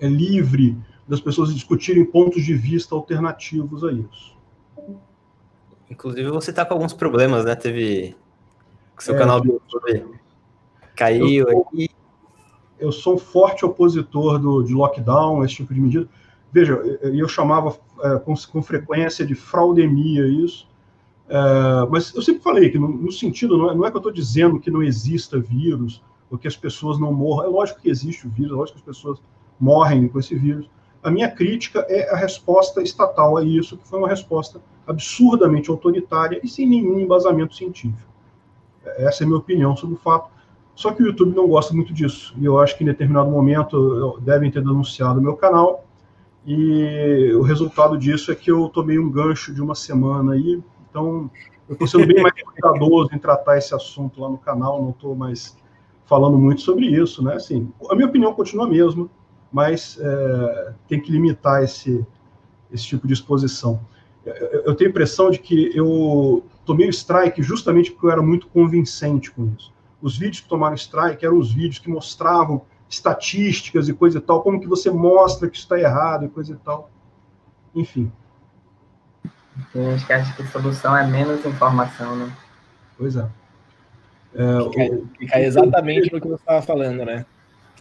[0.00, 4.38] é, é livre das pessoas discutirem pontos de vista alternativos a isso.
[5.90, 7.56] Inclusive, você tá com alguns problemas, né?
[7.56, 8.16] Teve.
[8.98, 10.20] Seu é, canal do YouTube
[10.94, 11.88] caiu aí.
[12.80, 16.08] Eu sou um forte opositor do, de lockdown, esse tipo de medida.
[16.52, 20.68] Veja, eu chamava é, com, com, frequência de fraudemia isso.
[21.28, 24.00] É, mas eu sempre falei que, no, no sentido, não é, não é que eu
[24.00, 27.48] estou dizendo que não exista vírus, ou que as pessoas não morram.
[27.48, 29.20] É lógico que existe o vírus, é lógico que as pessoas
[29.58, 30.68] morrem com esse vírus.
[31.02, 36.40] A minha crítica é a resposta estatal a isso, que foi uma resposta absurdamente autoritária
[36.42, 38.10] e sem nenhum embasamento científico.
[38.84, 40.30] Essa é a minha opinião sobre o fato.
[40.80, 42.34] Só que o YouTube não gosta muito disso.
[42.38, 45.84] E eu acho que em determinado momento devem ter denunciado o meu canal.
[46.46, 50.58] E o resultado disso é que eu tomei um gancho de uma semana aí.
[50.88, 51.30] Então,
[51.68, 54.82] eu estou sendo bem mais cuidadoso em tratar esse assunto lá no canal.
[54.82, 55.54] Não estou mais
[56.06, 57.34] falando muito sobre isso, né?
[57.34, 59.06] Assim, a minha opinião continua a mesma,
[59.52, 62.06] mas é, tem que limitar esse,
[62.72, 63.78] esse tipo de exposição
[64.24, 68.46] eu tenho a impressão de que eu tomei o strike justamente porque eu era muito
[68.48, 69.72] convincente com isso.
[70.00, 74.42] Os vídeos que tomaram strike eram os vídeos que mostravam estatísticas e coisa e tal,
[74.42, 76.90] como que você mostra que está errado e coisa e tal.
[77.74, 78.10] Enfim.
[79.72, 82.36] Tem gente que acha que a solução é menos informação, né?
[82.98, 83.26] Pois é.
[84.34, 87.24] é fica, o, fica exatamente no que você estava falando, né?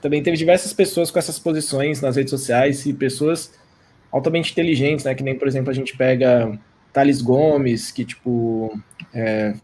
[0.02, 3.60] Também teve diversas pessoas com essas posições nas redes sociais e pessoas
[4.12, 5.16] altamente inteligentes, né?
[5.16, 6.58] Que nem, por exemplo, a gente pega
[6.94, 8.80] Thales Gomes, que, tipo,
[9.14, 9.56] é,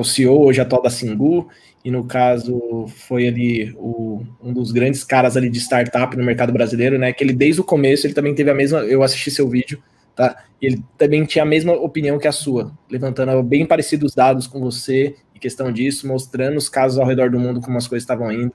[0.00, 1.48] o CEO hoje atual da Singu,
[1.84, 6.52] e no caso foi ali o, um dos grandes caras ali de startup no mercado
[6.52, 7.12] brasileiro, né?
[7.12, 8.80] Que ele desde o começo ele também teve a mesma.
[8.80, 9.82] Eu assisti seu vídeo,
[10.14, 10.44] tá?
[10.60, 15.14] Ele também tinha a mesma opinião que a sua, levantando bem parecidos dados com você
[15.34, 18.52] em questão disso, mostrando os casos ao redor do mundo como as coisas estavam indo.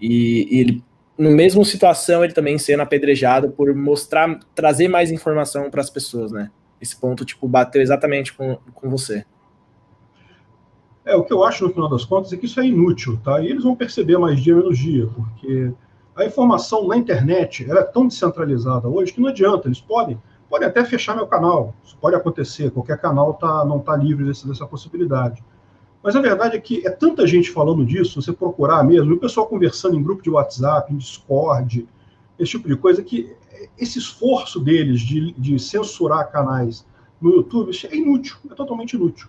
[0.00, 0.84] E, e ele
[1.18, 6.30] no mesmo situação, ele também sendo apedrejado por mostrar, trazer mais informação para as pessoas,
[6.30, 6.48] né?
[6.80, 9.24] Esse ponto, tipo, bateu exatamente com, com você.
[11.04, 13.40] É, o que eu acho, no final das contas, é que isso é inútil, tá?
[13.40, 15.72] E eles vão perceber mais dia menos dia, porque
[16.14, 20.20] a informação na internet ela é tão descentralizada hoje que não adianta, eles podem,
[20.50, 24.46] podem até fechar meu canal, isso pode acontecer, qualquer canal tá, não está livre desse,
[24.46, 25.42] dessa possibilidade.
[26.02, 29.46] Mas a verdade é que é tanta gente falando disso, você procurar mesmo, o pessoal
[29.46, 31.88] conversando em grupo de WhatsApp, em Discord,
[32.38, 33.34] esse tipo de coisa, que
[33.76, 36.86] esse esforço deles de, de censurar canais
[37.20, 39.28] no YouTube é inútil, é totalmente inútil.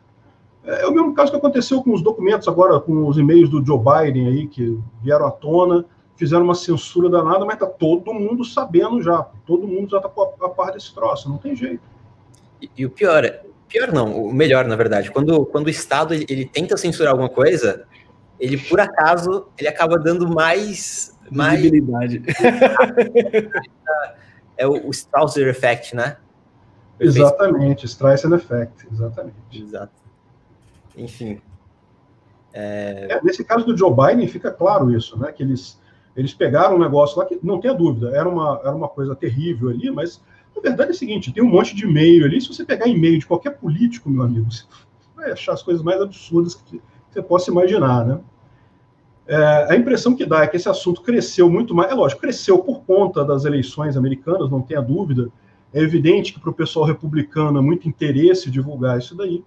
[0.64, 3.66] É, é o mesmo caso que aconteceu com os documentos agora, com os e-mails do
[3.66, 5.86] Joe Biden aí, que vieram à tona,
[6.16, 9.26] fizeram uma censura danada, mas está todo mundo sabendo já.
[9.46, 11.82] Todo mundo já está a, a par desse troço, não tem jeito.
[12.62, 16.14] E, e, o pior, é, pior não, o melhor, na verdade, quando, quando o Estado
[16.14, 17.86] ele, ele tenta censurar alguma coisa,
[18.40, 21.18] ele, por acaso, ele acaba dando mais...
[21.32, 21.62] mais...
[21.62, 22.22] Visibilidade.
[24.58, 26.18] é o, o Strausser Effect, né?
[27.00, 29.36] Exatamente, Streisand Effect, exatamente.
[29.54, 29.94] Exato.
[31.00, 31.42] Enfim.
[32.54, 33.08] É...
[33.12, 35.32] É, nesse caso do Joe Biden, fica claro isso, né?
[35.32, 35.80] Que eles,
[36.16, 39.70] eles pegaram um negócio lá que, não tenha dúvida, era uma, era uma coisa terrível
[39.70, 40.22] ali, mas
[40.56, 42.42] a verdade é a seguinte: tem um monte de e-mail ali.
[42.42, 44.66] Se você pegar e-mail de qualquer político, meu amigo, você
[45.16, 48.20] vai achar as coisas mais absurdas que você possa imaginar, né?
[49.28, 51.92] É, a impressão que dá é que esse assunto cresceu muito mais.
[51.92, 55.32] É lógico, cresceu por conta das eleições americanas, não tenha dúvida.
[55.72, 59.44] É evidente que para o pessoal republicano é muito interesse divulgar isso daí.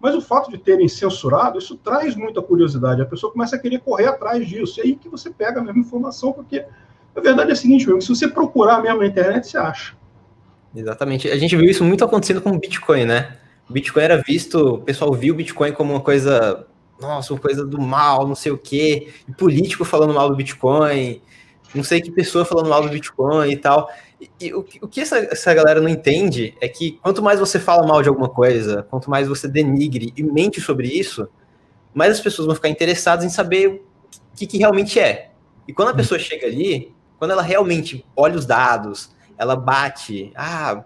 [0.00, 3.02] Mas o fato de terem censurado, isso traz muita curiosidade.
[3.02, 4.80] A pessoa começa a querer correr atrás disso.
[4.80, 6.64] E aí que você pega a mesma informação, porque
[7.14, 9.94] a verdade é a seguinte, mesmo, se você procurar mesmo na internet, você acha.
[10.74, 11.28] Exatamente.
[11.28, 13.36] A gente viu isso muito acontecendo com o Bitcoin, né?
[13.68, 16.66] O Bitcoin era visto, o pessoal viu o Bitcoin como uma coisa,
[17.00, 21.20] nossa, uma coisa do mal, não sei o quê, e político falando mal do Bitcoin,
[21.74, 23.88] não sei que pessoa falando mal do Bitcoin e tal.
[24.40, 27.86] E, o, o, que essa, essa galera não entende é que quanto mais você fala
[27.86, 31.28] mal de alguma coisa, quanto mais você denigre e mente sobre isso,
[31.94, 35.30] mais as pessoas vão ficar interessadas em saber o que, que realmente é.
[35.66, 40.84] E quando a pessoa chega ali, quando ela realmente olha os dados, ela bate, ah,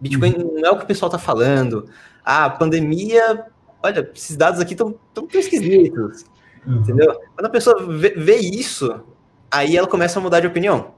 [0.00, 1.88] Bitcoin não é o que o pessoal está falando,
[2.24, 3.46] ah, pandemia,
[3.82, 6.24] olha, esses dados aqui estão tão, tão esquisitos,
[6.66, 6.76] uhum.
[6.76, 7.20] entendeu?
[7.34, 9.02] Quando a pessoa vê, vê isso,
[9.50, 10.97] aí ela começa a mudar de opinião.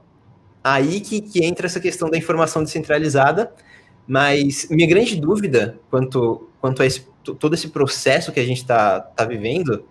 [0.63, 3.51] Aí que, que entra essa questão da informação descentralizada,
[4.07, 8.99] mas minha grande dúvida quanto, quanto a esse, todo esse processo que a gente está
[8.99, 9.85] tá vivendo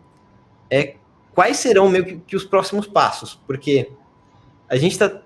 [0.71, 0.95] é
[1.35, 3.91] quais serão meio que, que, os próximos passos, porque
[4.69, 5.23] a gente tá,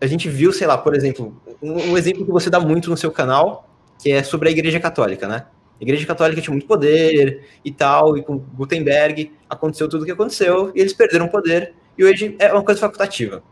[0.00, 2.96] a gente viu, sei lá, por exemplo, um, um, exemplo que você dá muito no
[2.96, 3.68] seu canal,
[4.02, 5.46] que é sobre a Igreja Católica, né?
[5.80, 10.12] A Igreja Católica tinha muito poder e tal, e com Gutenberg aconteceu tudo o que
[10.12, 13.42] aconteceu, e eles perderam poder, e hoje é uma coisa facultativa.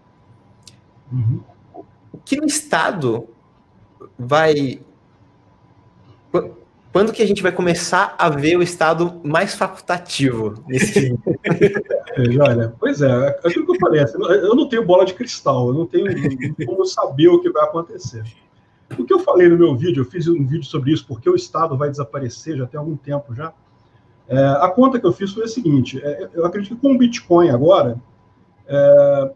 [1.12, 1.40] Uhum.
[2.12, 3.28] O que no Estado
[4.18, 4.80] vai.
[6.92, 11.14] Quando que a gente vai começar a ver o Estado mais facultativo nesse
[12.40, 15.68] Olha, pois é, é, aquilo que eu falei, assim, eu não tenho bola de cristal,
[15.68, 16.06] eu não tenho
[16.66, 18.22] como saber o que vai acontecer.
[18.98, 21.34] O que eu falei no meu vídeo, eu fiz um vídeo sobre isso, porque o
[21.34, 23.54] Estado vai desaparecer já tem algum tempo já.
[24.28, 26.98] É, a conta que eu fiz foi a seguinte: é, eu acredito que com o
[26.98, 27.98] Bitcoin agora,
[28.66, 29.32] é,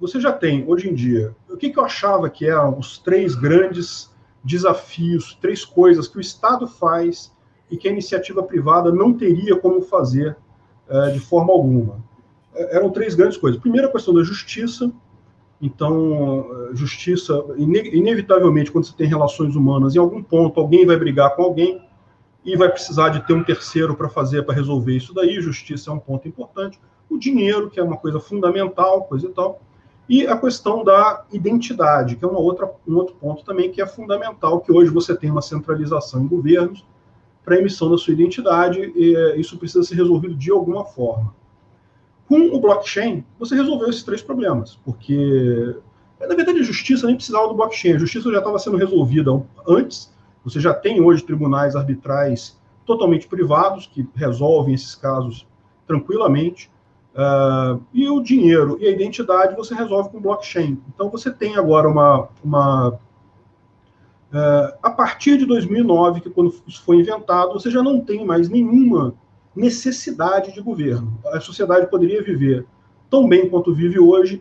[0.00, 3.34] você já tem, hoje em dia, o que, que eu achava que eram os três
[3.34, 4.10] grandes
[4.42, 7.30] desafios, três coisas que o Estado faz
[7.70, 10.36] e que a iniciativa privada não teria como fazer
[10.88, 12.02] uh, de forma alguma.
[12.54, 13.60] É, eram três grandes coisas.
[13.60, 14.90] Primeiro, a questão da justiça.
[15.62, 21.36] Então, justiça, ine inevitavelmente, quando você tem relações humanas, em algum ponto alguém vai brigar
[21.36, 21.82] com alguém
[22.42, 25.38] e vai precisar de ter um terceiro para fazer, para resolver isso daí.
[25.38, 26.80] Justiça é um ponto importante.
[27.10, 29.60] O dinheiro, que é uma coisa fundamental, coisa e tal.
[30.10, 33.86] E a questão da identidade, que é uma outra, um outro ponto também que é
[33.86, 36.84] fundamental, que hoje você tem uma centralização em governos
[37.44, 41.32] para a emissão da sua identidade, e é, isso precisa ser resolvido de alguma forma.
[42.26, 45.76] Com o blockchain, você resolveu esses três problemas, porque,
[46.18, 49.30] na verdade, a justiça nem precisava do blockchain, a justiça já estava sendo resolvida
[49.64, 50.12] antes,
[50.44, 55.46] você já tem hoje tribunais arbitrais totalmente privados que resolvem esses casos
[55.86, 56.68] tranquilamente.
[57.12, 60.80] Uh, e o dinheiro e a identidade você resolve com blockchain.
[60.94, 62.28] Então você tem agora uma.
[62.42, 68.24] uma uh, a partir de 2009, que quando isso foi inventado, você já não tem
[68.24, 69.14] mais nenhuma
[69.54, 71.18] necessidade de governo.
[71.26, 72.64] A sociedade poderia viver
[73.10, 74.40] tão bem quanto vive hoje,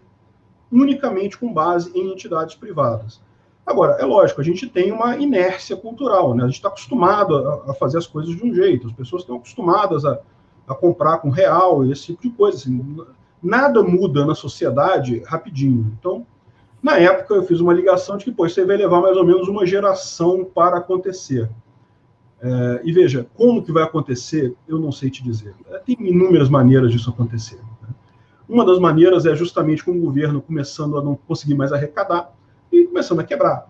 [0.72, 3.20] unicamente com base em entidades privadas.
[3.66, 6.44] Agora, é lógico, a gente tem uma inércia cultural, né?
[6.44, 9.38] a gente está acostumado a, a fazer as coisas de um jeito, as pessoas estão
[9.38, 10.20] acostumadas a
[10.70, 12.58] a comprar com real, esse tipo de coisa.
[12.58, 12.98] Assim,
[13.42, 15.92] nada muda na sociedade rapidinho.
[16.00, 16.26] Então,
[16.82, 19.26] na época, eu fiz uma ligação de que pô, isso aí vai levar mais ou
[19.26, 21.50] menos uma geração para acontecer.
[22.42, 25.54] É, e veja, como que vai acontecer, eu não sei te dizer.
[25.72, 27.58] É, tem inúmeras maneiras disso acontecer.
[27.82, 27.90] Né?
[28.48, 32.32] Uma das maneiras é justamente com o governo começando a não conseguir mais arrecadar
[32.72, 33.68] e começando a quebrar.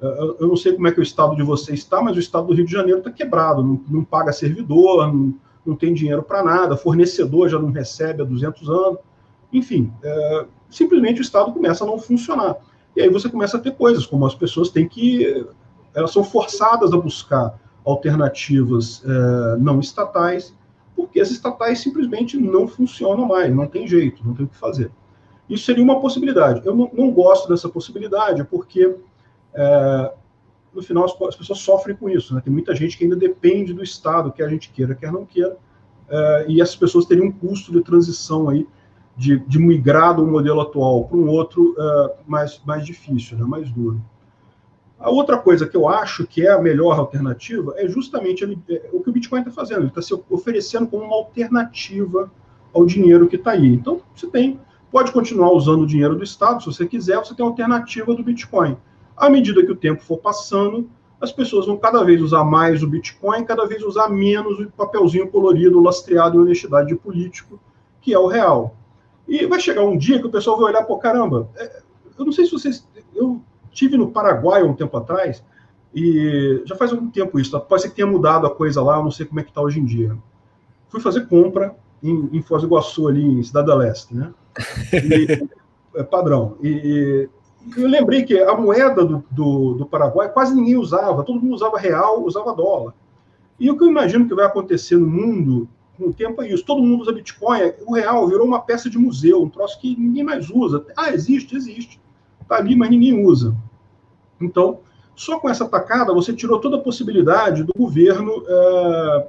[0.00, 0.06] É,
[0.40, 2.54] eu não sei como é que o estado de vocês está, mas o estado do
[2.54, 5.34] Rio de Janeiro está quebrado, não, não paga servidor, não,
[5.64, 8.98] não tem dinheiro para nada, fornecedor já não recebe há 200 anos.
[9.52, 12.56] Enfim, é, simplesmente o Estado começa a não funcionar.
[12.96, 15.46] E aí você começa a ter coisas, como as pessoas têm que.
[15.94, 20.54] Elas são forçadas a buscar alternativas é, não estatais,
[20.96, 24.90] porque as estatais simplesmente não funcionam mais, não tem jeito, não tem o que fazer.
[25.48, 26.62] Isso seria uma possibilidade.
[26.64, 28.96] Eu não, não gosto dessa possibilidade, porque
[29.54, 30.12] é,
[30.74, 32.34] no final as, as, pessoas sofrem com isso.
[32.34, 32.40] Né?
[32.40, 35.56] Tem muita gente que ainda depende do Estado, quer a gente queira, quer não queira,
[36.08, 38.66] é, e essas pessoas teriam um custo de transição aí,
[39.16, 43.44] de, de migrar do modelo atual para um outro é, mais, mais difícil, né?
[43.44, 44.02] mais duro.
[44.98, 48.88] A outra coisa que eu acho que é a melhor alternativa é justamente ele, é,
[48.92, 49.80] o que o Bitcoin está fazendo.
[49.80, 52.30] Ele está se oferecendo como uma alternativa
[52.72, 53.66] ao dinheiro que está aí.
[53.66, 54.58] Então, você tem,
[54.90, 58.22] pode continuar usando o dinheiro do Estado, se você quiser, você tem a alternativa do
[58.22, 58.76] Bitcoin.
[59.16, 60.88] À medida que o tempo for passando,
[61.20, 65.28] as pessoas vão cada vez usar mais o Bitcoin, cada vez usar menos o papelzinho
[65.28, 67.58] colorido, lastreado em honestidade de político,
[68.00, 68.76] que é o real.
[69.26, 71.82] E vai chegar um dia que o pessoal vai olhar, pô, caramba, é,
[72.18, 72.86] eu não sei se vocês.
[73.14, 73.40] Eu
[73.70, 75.42] tive no Paraguai um tempo atrás,
[75.94, 79.04] e já faz algum tempo isso, pode ser que tenha mudado a coisa lá, eu
[79.04, 80.16] não sei como é que está hoje em dia.
[80.88, 84.32] Fui fazer compra em, em Foz do Iguaçu, ali em Cidade da Leste, né?
[84.92, 85.48] E,
[85.98, 86.56] é padrão.
[86.62, 87.28] E,
[87.76, 91.78] eu lembrei que a moeda do, do, do, Paraguai quase ninguém usava, todo mundo usava
[91.78, 92.94] real, usava dólar.
[93.58, 96.64] E o que eu imagino que vai acontecer no mundo com o tempo é isso:
[96.64, 100.24] todo mundo usa Bitcoin, o real virou uma peça de museu, um troço que ninguém
[100.24, 100.84] mais usa.
[100.96, 102.00] Ah, existe, existe.
[102.40, 103.56] Está ali, mas ninguém usa.
[104.40, 104.80] Então,
[105.14, 109.28] só com essa tacada você tirou toda a possibilidade do governo é,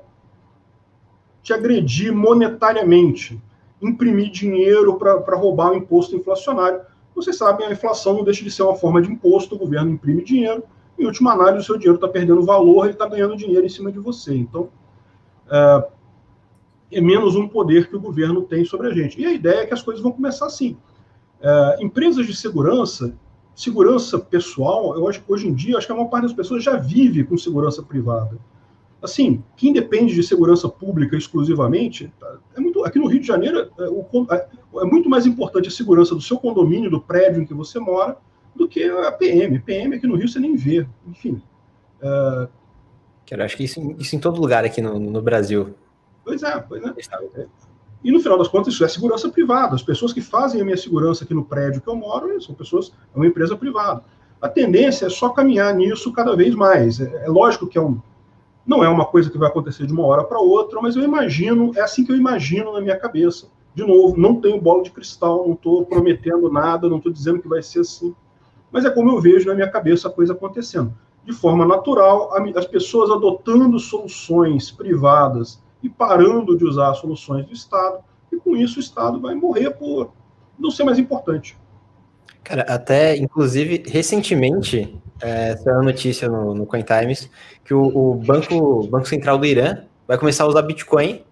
[1.42, 3.42] te agredir monetariamente,
[3.82, 6.82] imprimir dinheiro para roubar o imposto inflacionário
[7.16, 10.24] vocês sabem, a inflação não deixa de ser uma forma de imposto, o governo imprime
[10.24, 10.64] dinheiro,
[10.98, 13.92] em última análise, o seu dinheiro está perdendo valor, ele está ganhando dinheiro em cima
[13.92, 14.36] de você.
[14.36, 14.70] Então,
[15.50, 15.88] é,
[16.94, 19.20] é, menos um poder que o governo tem sobre a gente.
[19.20, 20.78] E a ideia é que as coisas vão começar assim.
[21.42, 23.14] É, empresas de segurança,
[23.54, 26.64] segurança pessoal, eu acho que hoje em dia, acho que a maior parte das pessoas
[26.64, 28.38] já vive com segurança privada.
[29.02, 32.12] Assim, quem depende de segurança pública exclusivamente,
[32.56, 34.48] é muito, aqui no Rio de Janeiro, é, o, é,
[34.82, 38.16] é muito mais importante a segurança do seu condomínio, do prédio em que você mora,
[38.56, 39.60] do que a PM.
[39.60, 40.86] PM aqui no Rio você nem vê.
[41.08, 41.42] Enfim.
[42.00, 42.48] É...
[43.26, 45.74] Quero, acho que isso, isso em todo lugar aqui no, no Brasil.
[46.24, 46.94] Pois é, pois é.
[48.04, 49.74] E no final das contas, isso é segurança privada.
[49.74, 52.92] As pessoas que fazem a minha segurança aqui no prédio que eu moro são pessoas,
[53.14, 54.04] é uma empresa privada.
[54.40, 57.00] A tendência é só caminhar nisso cada vez mais.
[57.00, 58.00] É, é lógico que é um,
[58.66, 61.72] não é uma coisa que vai acontecer de uma hora para outra, mas eu imagino,
[61.76, 63.48] é assim que eu imagino na minha cabeça.
[63.76, 67.48] De novo, não tenho bola de cristal, não estou prometendo nada, não estou dizendo que
[67.48, 68.16] vai ser assim.
[68.72, 70.94] Mas é como eu vejo na minha cabeça a coisa acontecendo.
[71.24, 78.00] De forma natural, as pessoas adotando soluções privadas e parando de usar soluções do Estado,
[78.32, 80.12] e com isso o Estado vai morrer por
[80.58, 81.58] não ser mais importante.
[82.44, 87.30] Cara, até, inclusive, recentemente, é, saiu a notícia no, no Coin Times
[87.64, 91.24] que o, o, banco, banco Central do Irã vai começar a usar Bitcoin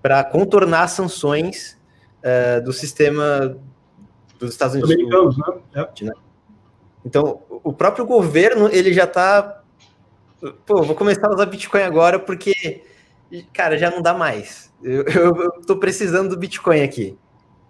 [0.00, 1.76] para contornar sanções
[2.22, 3.56] é, do sistema
[4.38, 4.92] dos Estados Unidos.
[4.92, 5.44] Americanos, né?
[5.74, 6.04] É.
[6.04, 6.12] né?
[7.04, 9.62] Então, o próprio governo, ele já está...
[10.64, 12.82] Pô, vou começar a usar Bitcoin agora porque,
[13.52, 14.72] cara, já não dá mais.
[14.82, 15.04] Eu,
[15.66, 17.18] tô precisando do Bitcoin aqui.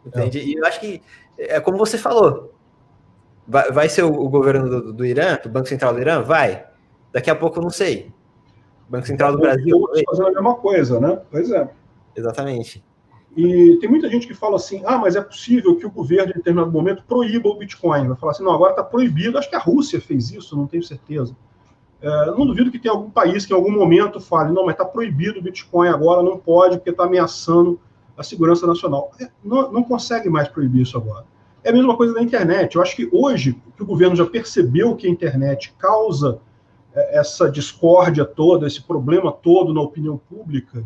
[0.04, 0.40] Entende?
[0.40, 0.44] É.
[0.44, 1.02] E eu acho que,
[1.38, 2.55] é como você falou,
[3.46, 6.22] Vai, vai ser o, o governo do, do, Irã, do Banco Central do Irã?
[6.22, 6.66] Vai.
[7.12, 8.12] Daqui a pouco eu não sei.
[8.88, 9.76] Banco Central do Brasil.
[10.08, 11.20] Fazendo a mesma coisa, né?
[11.30, 11.68] Pois é.
[12.14, 12.84] Exatamente.
[13.36, 16.36] E tem muita gente que fala assim: ah, mas é possível que o governo, em
[16.36, 18.08] determinado momento, proíba o Bitcoin.
[18.08, 19.36] Vai falar assim: não, agora está proibido.
[19.36, 21.36] Acho que a Rússia fez isso, não tenho certeza.
[22.00, 24.84] É, não duvido que tenha algum país que em algum momento fale: não, mas está
[24.84, 27.78] proibido o Bitcoin agora, não pode, porque está ameaçando
[28.16, 29.10] a segurança nacional.
[29.20, 31.26] É, não, não consegue mais proibir isso agora.
[31.66, 32.76] É a mesma coisa da internet.
[32.76, 36.38] Eu acho que hoje, que o governo já percebeu que a internet causa
[36.94, 40.84] é, essa discórdia toda, esse problema todo na opinião pública,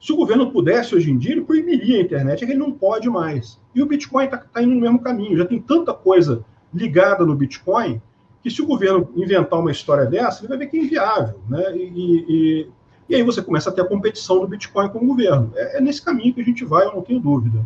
[0.00, 2.70] se o governo pudesse hoje em dia, ele proibiria a internet, é que ele não
[2.70, 3.58] pode mais.
[3.74, 5.36] E o Bitcoin está tá indo no mesmo caminho.
[5.36, 8.00] Já tem tanta coisa ligada no Bitcoin
[8.40, 11.40] que se o governo inventar uma história dessa, ele vai ver que é inviável.
[11.48, 11.76] Né?
[11.76, 12.68] E, e,
[13.08, 15.50] e aí você começa a ter a competição do Bitcoin com o governo.
[15.56, 17.58] É, é nesse caminho que a gente vai, eu não tenho dúvida.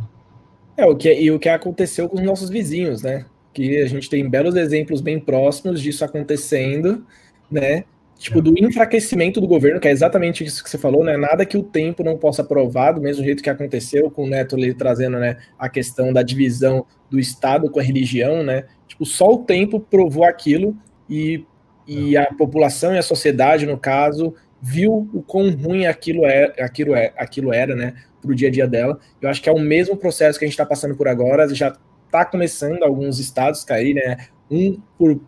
[0.76, 3.26] É, o que, e o que aconteceu com os nossos vizinhos, né?
[3.52, 7.06] Que a gente tem belos exemplos bem próximos disso acontecendo,
[7.50, 7.84] né?
[8.18, 11.16] Tipo, do enfraquecimento do governo, que é exatamente isso que você falou, né?
[11.16, 14.56] Nada que o tempo não possa provar, do mesmo jeito que aconteceu com o Neto
[14.56, 18.64] ali trazendo, né, a questão da divisão do Estado com a religião, né?
[18.88, 20.76] Tipo, só o tempo provou aquilo
[21.08, 21.44] e,
[21.86, 26.94] e a população e a sociedade, no caso, viu o quão ruim aquilo, é, aquilo,
[26.94, 27.94] é, aquilo era, né?
[28.24, 28.98] Para o dia a dia dela.
[29.20, 31.76] Eu acho que é o mesmo processo que a gente está passando por agora, já
[32.06, 34.26] está começando alguns estados cair, né?
[34.50, 35.20] Um por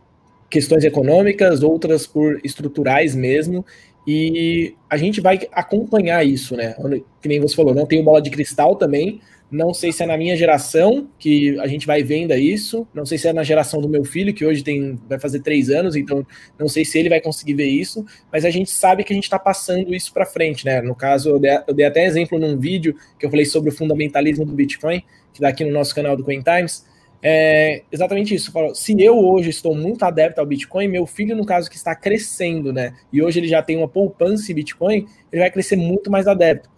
[0.48, 3.64] questões econômicas, outras por estruturais mesmo.
[4.06, 6.76] E a gente vai acompanhar isso, né?
[7.20, 9.20] Que nem você falou, não tenho bola de cristal também.
[9.50, 12.86] Não sei se é na minha geração que a gente vai vendo isso.
[12.92, 15.70] Não sei se é na geração do meu filho, que hoje tem, vai fazer três
[15.70, 16.26] anos, então
[16.58, 18.04] não sei se ele vai conseguir ver isso.
[18.32, 20.80] Mas a gente sabe que a gente está passando isso para frente, né?
[20.82, 23.72] No caso, eu dei, eu dei, até exemplo num vídeo que eu falei sobre o
[23.72, 26.84] fundamentalismo do Bitcoin, que dá aqui no nosso canal do Coin Times
[27.22, 28.52] é exatamente isso.
[28.74, 32.72] Se eu hoje estou muito adepto ao Bitcoin, meu filho, no caso, que está crescendo,
[32.72, 32.94] né?
[33.12, 36.70] E hoje ele já tem uma poupança em Bitcoin, ele vai crescer muito mais adepto.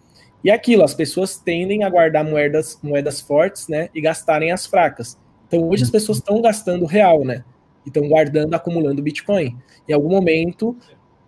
[0.42, 3.88] E aquilo, as pessoas tendem a guardar moedas, moedas fortes, né?
[3.94, 5.18] E gastarem as fracas.
[5.46, 7.44] Então hoje as pessoas estão gastando real, né?
[7.84, 9.56] E estão guardando, acumulando Bitcoin.
[9.88, 10.76] Em algum momento,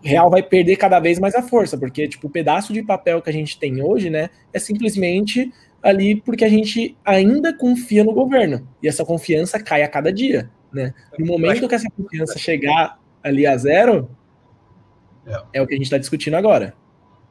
[0.02, 3.30] real vai perder cada vez mais a força, porque tipo, o pedaço de papel que
[3.30, 5.52] a gente tem hoje, né, é simplesmente
[5.82, 8.66] ali porque a gente ainda confia no governo.
[8.82, 10.50] E essa confiança cai a cada dia.
[10.72, 10.94] Né?
[11.18, 14.10] No momento que essa confiança chegar ali a zero,
[15.26, 16.74] é, é o que a gente está discutindo agora.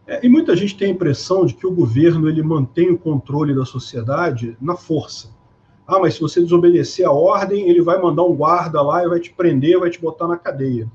[0.10, 3.56] É, e muita gente tem a impressão de que o governo ele mantém o controle
[3.56, 5.30] da sociedade na força.
[5.88, 9.20] Ah, mas se você desobedecer a ordem, ele vai mandar um guarda lá e vai
[9.20, 10.92] te prender, vai te botar na cadeia.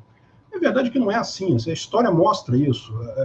[0.53, 2.93] É verdade que não é assim, a história mostra isso.
[3.17, 3.21] É,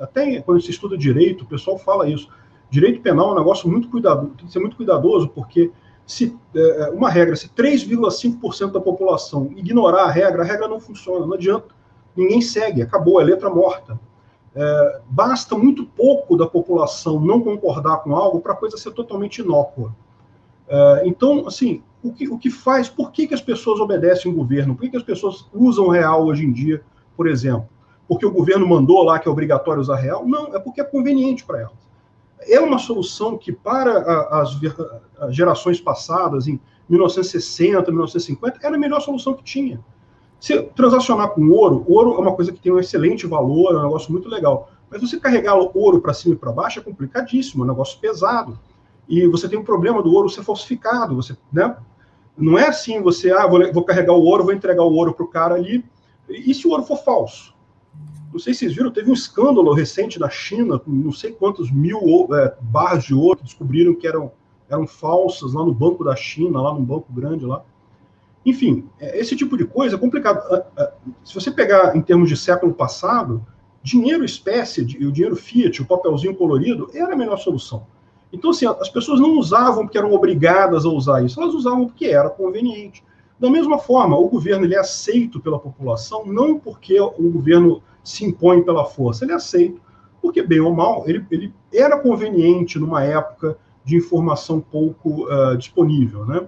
[0.00, 2.28] é, até quando se estuda direito, o pessoal fala isso
[2.70, 5.70] Direito penal é um negócio muito cuidadoso, tem que ser muito cuidadoso, porque
[6.06, 11.26] se é, uma regra, se 3,5% da população ignorar a regra, a regra não funciona,
[11.26, 11.74] não adianta.
[12.14, 13.98] Ninguém segue, acabou, é letra morta.
[14.60, 19.38] É, basta muito pouco da população não concordar com algo para a coisa ser totalmente
[19.38, 19.94] inócua.
[20.66, 24.34] É, então, assim, o que, o que faz, por que, que as pessoas obedecem o
[24.34, 24.74] governo?
[24.74, 26.82] Por que, que as pessoas usam real hoje em dia,
[27.16, 27.68] por exemplo?
[28.08, 30.26] Porque o governo mandou lá que é obrigatório usar real?
[30.26, 31.88] Não, é porque é conveniente para elas
[32.42, 33.98] é uma solução que, para
[35.20, 39.80] as gerações passadas, em 1960, 1950, era a melhor solução que tinha.
[40.40, 43.82] Se transacionar com ouro, ouro é uma coisa que tem um excelente valor, é um
[43.82, 44.70] negócio muito legal.
[44.90, 48.58] Mas você carregar ouro para cima e para baixo é complicadíssimo, é um negócio pesado.
[49.08, 51.16] E você tem um problema do ouro ser falsificado.
[51.16, 51.76] Você, né?
[52.36, 55.24] Não é assim, você, ah, vou, vou carregar o ouro, vou entregar o ouro para
[55.24, 55.84] o cara ali.
[56.28, 57.54] E se o ouro for falso?
[58.32, 61.70] Não sei se vocês viram, teve um escândalo recente da China, com não sei quantos
[61.70, 64.30] mil é, barras de ouro que descobriram que eram,
[64.68, 67.64] eram falsas lá no Banco da China, lá num banco grande lá.
[68.44, 70.42] Enfim, é, esse tipo de coisa é complicado.
[70.52, 70.92] Ah, ah,
[71.24, 73.44] se você pegar em termos de século passado,
[73.82, 77.86] dinheiro espécie, o dinheiro fiat, o papelzinho colorido, era a melhor solução.
[78.32, 82.06] Então, assim, as pessoas não usavam porque eram obrigadas a usar isso, elas usavam porque
[82.06, 83.02] era conveniente.
[83.38, 88.24] Da mesma forma, o governo ele é aceito pela população não porque o governo se
[88.24, 89.80] impõe pela força, ele é aceito,
[90.20, 96.26] porque, bem ou mal, ele, ele era conveniente numa época de informação pouco uh, disponível.
[96.26, 96.46] Né?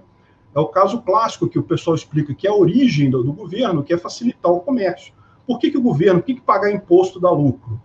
[0.53, 3.83] É o caso clássico que o pessoal explica que é a origem do, do governo,
[3.83, 5.13] que é facilitar o comércio.
[5.47, 7.81] Por que, que o governo, por que, que pagar imposto dá lucro?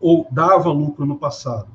[0.00, 1.68] Ou dava lucro no passado?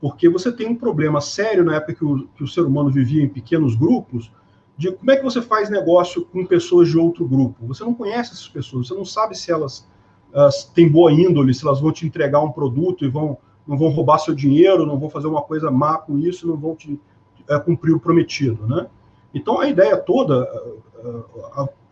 [0.00, 3.22] Porque você tem um problema sério na época que o, que o ser humano vivia
[3.22, 4.30] em pequenos grupos,
[4.76, 7.66] de como é que você faz negócio com pessoas de outro grupo.
[7.66, 9.88] Você não conhece essas pessoas, você não sabe se elas
[10.74, 14.18] têm boa índole, se elas vão te entregar um produto e vão não vão roubar
[14.18, 17.94] seu dinheiro, não vão fazer uma coisa má com isso, não vão te uh, cumprir
[17.94, 18.86] o prometido, né?
[19.34, 20.48] Então a ideia toda,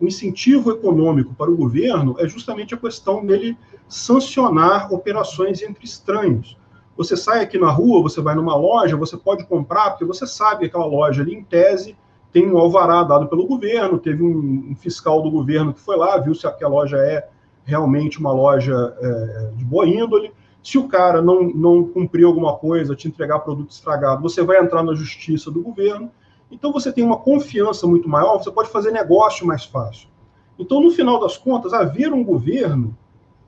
[0.01, 6.57] o incentivo econômico para o governo é justamente a questão dele sancionar operações entre estranhos.
[6.97, 10.61] Você sai aqui na rua, você vai numa loja, você pode comprar, porque você sabe
[10.61, 11.97] que aquela loja ali, em tese,
[12.33, 16.17] tem um alvará dado pelo governo, teve um, um fiscal do governo que foi lá,
[16.19, 17.29] viu se aquela loja é
[17.65, 20.33] realmente uma loja é, de boa índole.
[20.63, 24.83] Se o cara não, não cumprir alguma coisa, te entregar produto estragado, você vai entrar
[24.83, 26.11] na justiça do governo.
[26.53, 30.09] Então você tem uma confiança muito maior, você pode fazer negócio mais fácil.
[30.59, 32.97] Então, no final das contas, haver um governo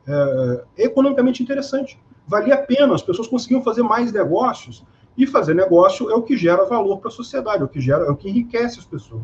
[0.06, 2.00] é, é economicamente interessante.
[2.26, 4.82] Valia a pena, as pessoas conseguiam fazer mais negócios,
[5.16, 8.04] e fazer negócio é o que gera valor para a sociedade, é o que gera,
[8.04, 9.22] é o que enriquece as pessoas.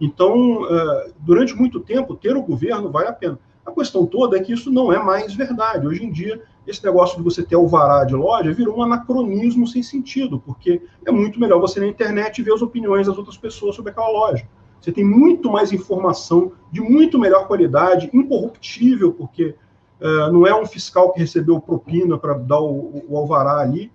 [0.00, 3.38] Então, é, durante muito tempo, ter o governo vale a pena.
[3.64, 5.86] A questão toda é que isso não é mais verdade.
[5.86, 9.66] Hoje em dia, esse negócio de você ter o vará de loja virou um anacronismo
[9.66, 13.74] sem sentido, porque é muito melhor você na internet ver as opiniões das outras pessoas
[13.74, 14.46] sobre aquela loja.
[14.80, 19.54] Você tem muito mais informação de muito melhor qualidade, incorruptível, porque
[20.00, 23.92] uh, não é um fiscal que recebeu propina para dar o, o, alvará ali.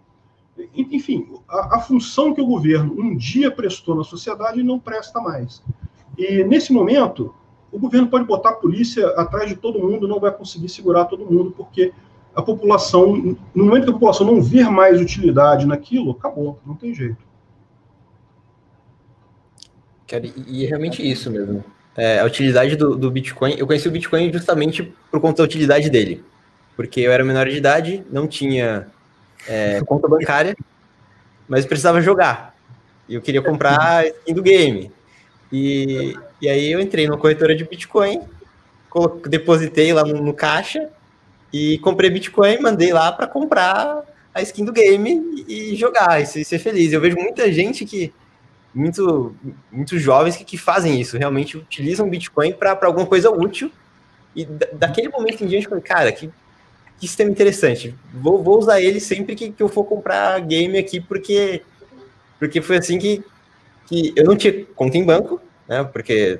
[0.73, 5.61] Enfim, a, a função que o governo um dia prestou na sociedade não presta mais.
[6.17, 7.33] E nesse momento,
[7.71, 11.25] o governo pode botar a polícia atrás de todo mundo, não vai conseguir segurar todo
[11.25, 11.93] mundo, porque
[12.37, 16.93] a população, no momento que a população não ver mais utilidade naquilo, acabou, não tem
[16.93, 17.17] jeito.
[20.07, 21.65] Cara, e é realmente isso mesmo.
[21.95, 25.89] É, a utilidade do, do, Bitcoin, eu conheci o Bitcoin justamente por conta da utilidade
[25.89, 26.23] dele.
[26.75, 28.85] Porque eu era menor de idade, não tinha
[29.47, 30.55] é, conta bancária,
[31.47, 32.55] mas precisava jogar.
[33.09, 34.91] E eu queria comprar skin do game.
[35.51, 38.21] E, e aí eu entrei numa corretora de Bitcoin,
[39.27, 40.87] depositei lá no, no caixa
[41.51, 46.43] e comprei Bitcoin, mandei lá para comprar a skin do game e, jogar e ser,
[46.43, 46.93] ser, feliz.
[46.93, 48.13] Eu vejo muita gente que
[48.73, 49.35] muito
[49.71, 53.71] muitos jovens que, que fazem isso, realmente utilizam Bitcoin para alguma coisa útil.
[54.35, 56.29] E daquele momento em diante, eu falei, cara, que,
[56.99, 57.95] que sistema interessante.
[58.13, 61.63] Vou, vou usar ele sempre que, que eu for comprar game aqui, porque,
[62.37, 63.23] porque foi assim que,
[63.87, 65.83] que eu não tinha conta em banco, né?
[65.83, 66.39] Porque,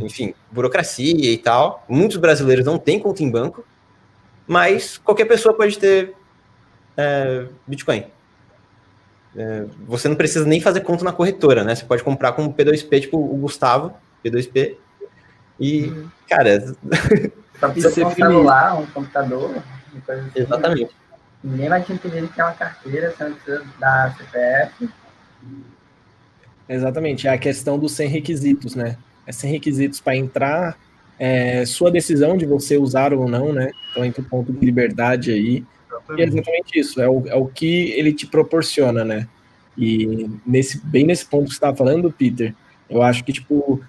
[0.00, 1.84] enfim, burocracia e tal.
[1.86, 3.62] Muitos brasileiros não têm conta em banco,
[4.46, 6.14] mas qualquer pessoa pode ter
[6.96, 8.06] é, Bitcoin.
[9.36, 11.74] É, você não precisa nem fazer conta na corretora, né?
[11.74, 14.76] Você pode comprar com P2P, tipo o Gustavo, P2P.
[15.58, 16.08] E, uhum.
[16.28, 16.60] cara.
[17.58, 19.62] Só precisa ter um celular, um computador,
[20.08, 20.30] assim.
[20.34, 20.90] Exatamente.
[21.42, 24.88] Ninguém vai te impedir de ter uma carteira, você não precisa dar CPF.
[26.68, 28.96] Exatamente, é a questão dos 100 requisitos, né?
[29.26, 30.76] É 100 requisitos para entrar,
[31.18, 33.70] é, sua decisão de você usar ou não, né?
[33.90, 35.64] Então entra o ponto de liberdade aí.
[35.88, 36.18] Exatamente.
[36.18, 39.28] E é exatamente isso, é o, é o que ele te proporciona, né?
[39.76, 42.54] E nesse, bem nesse ponto que você estava falando, Peter,
[42.88, 43.82] eu acho que, tipo,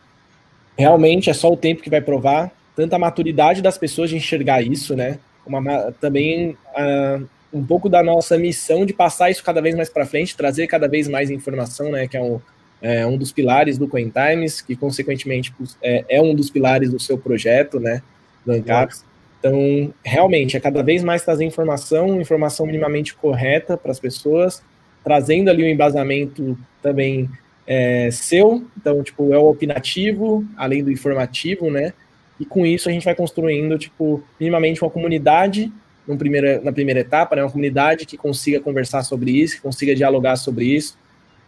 [0.78, 4.62] realmente é só o tempo que vai provar, tanto a maturidade das pessoas de enxergar
[4.62, 5.20] isso, né?
[5.46, 10.06] Uma, também uh, um pouco da nossa missão de passar isso cada vez mais para
[10.06, 12.08] frente, trazer cada vez mais informação, né?
[12.08, 12.42] Que é um,
[12.82, 17.00] é um dos pilares do Coin Times, que consequentemente é, é um dos pilares do
[17.00, 18.02] seu projeto, né?
[18.46, 19.06] Do ANCAPS.
[19.40, 24.64] Então, realmente, é cada vez mais trazer informação, informação minimamente correta para as pessoas,
[25.04, 27.30] trazendo ali um embasamento também
[27.68, 31.94] é, seu, então, tipo, é o opinativo, além do informativo, né?
[32.40, 35.72] E com isso a gente vai construindo, tipo, minimamente uma comunidade
[36.08, 37.44] no primeira, na primeira etapa, né?
[37.44, 40.98] Uma comunidade que consiga conversar sobre isso, que consiga dialogar sobre isso,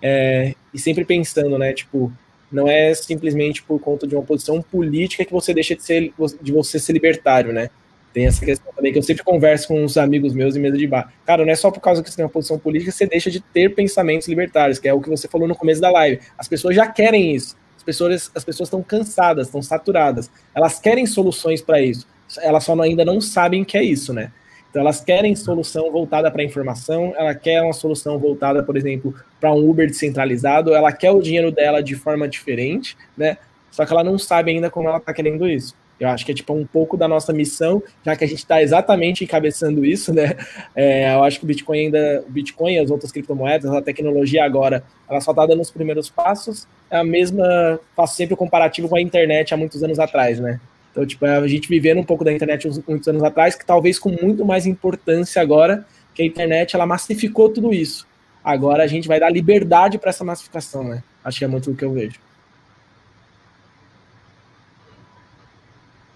[0.01, 1.73] é, e sempre pensando, né?
[1.73, 2.11] Tipo,
[2.51, 6.51] não é simplesmente por conta de uma posição política que você deixa de ser de
[6.51, 7.69] você ser libertário, né?
[8.13, 10.87] Tem essa questão também que eu sempre converso com uns amigos meus em mesa de
[10.87, 11.13] bar.
[11.25, 13.29] Cara, não é só por causa que você tem uma posição política que você deixa
[13.29, 16.19] de ter pensamentos libertários, que é o que você falou no começo da live.
[16.37, 17.55] As pessoas já querem isso.
[17.75, 20.31] As pessoas as pessoas estão cansadas, estão saturadas.
[20.55, 22.07] Elas querem soluções para isso.
[22.39, 24.31] Elas só ainda não sabem que é isso, né?
[24.69, 29.13] Então elas querem solução voltada para a informação, ela quer uma solução voltada, por exemplo,
[29.39, 33.37] para um Uber descentralizado, ela quer o dinheiro dela de forma diferente, né?
[33.71, 35.75] Só que ela não sabe ainda como ela está querendo isso.
[35.99, 38.61] Eu acho que é tipo um pouco da nossa missão, já que a gente está
[38.61, 40.35] exatamente encabeçando isso, né?
[40.75, 44.43] É, eu acho que o Bitcoin ainda, o Bitcoin e as outras criptomoedas, a tecnologia
[44.43, 46.67] agora, ela só está dando os primeiros passos.
[46.89, 50.59] É a mesma, faço sempre o comparativo com a internet há muitos anos atrás, né?
[50.91, 53.99] Então, tipo, a gente vivendo um pouco da internet uns, muitos anos atrás, que talvez
[53.99, 58.07] com muito mais importância agora, que a internet ela massificou tudo isso.
[58.43, 61.03] Agora a gente vai dar liberdade para essa massificação, né?
[61.23, 62.19] Acho que é muito o que eu vejo.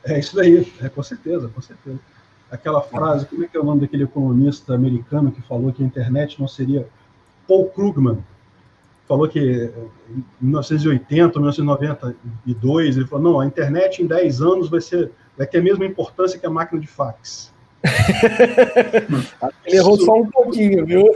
[0.03, 1.99] É isso daí, é, com certeza, com certeza.
[2.49, 5.85] Aquela frase, como é que é o nome daquele economista americano que falou que a
[5.85, 6.87] internet não seria
[7.47, 8.23] Paul Krugman,
[9.11, 9.69] falou que
[10.09, 15.57] em 1980, 1992, ele falou, não, a internet em 10 anos vai ser vai ter
[15.57, 17.51] a mesma importância que a máquina de fax.
[19.65, 21.07] ele errou só um pouquinho, viu?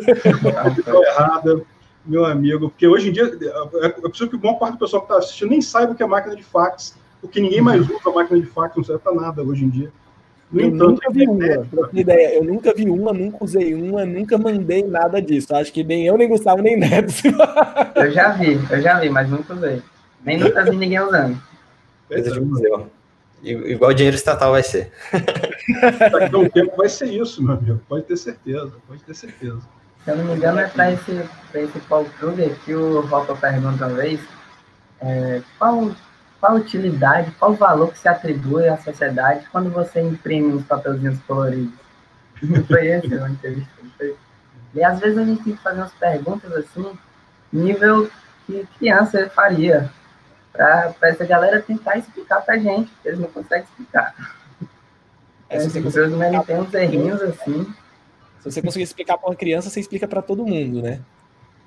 [1.07, 1.61] Errada,
[2.05, 3.31] meu amigo, porque hoje em dia,
[3.81, 6.05] é possível que boa parte do pessoal que está assistindo nem saiba o que é
[6.05, 9.41] máquina de fax, porque ninguém mais usa a máquina de fax, não serve para nada
[9.41, 9.89] hoje em dia.
[10.51, 14.37] No eu entanto, nunca vi uma, ideia, eu nunca vi uma, nunca usei uma, nunca
[14.37, 15.55] mandei nada disso.
[15.55, 17.13] Acho que nem eu, nem Gustavo, nem Neto.
[17.95, 19.81] eu já vi, eu já vi, mas nunca usei.
[20.23, 21.41] Nem nunca vi ninguém usando.
[22.07, 22.89] Coisa de museu.
[23.43, 24.91] Igual dinheiro estatal vai ser.
[26.11, 27.81] Daqui a um tempo vai ser isso, meu amigo.
[27.87, 29.59] Pode ter certeza, pode ter certeza.
[30.03, 31.21] Se eu não me engano, é para esse,
[31.53, 34.19] esse Paul Kruger que o Ropa pergunta uma vez
[35.01, 35.91] é, qual
[36.45, 40.63] qual a utilidade, qual o valor que se atribui à sociedade quando você imprime uns
[40.63, 41.73] papelzinhos coloridos?
[42.67, 43.71] foi esse a entrevista.
[43.97, 44.15] Foi.
[44.75, 46.91] E às vezes a gente tem que fazer umas perguntas assim,
[47.51, 48.09] nível
[48.45, 49.89] que criança faria,
[50.51, 54.13] para essa galera tentar explicar para gente, porque eles não conseguem explicar.
[55.49, 57.73] É, se você conseguir tem uns errinhos assim.
[58.39, 60.99] Se você conseguir explicar para uma criança, você explica para todo mundo, né?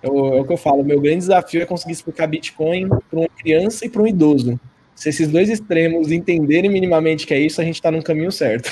[0.03, 3.19] É o, é o que eu falo, meu grande desafio é conseguir explicar Bitcoin para
[3.19, 4.59] uma criança e para um idoso.
[4.95, 8.71] Se esses dois extremos entenderem minimamente que é isso, a gente está no caminho certo.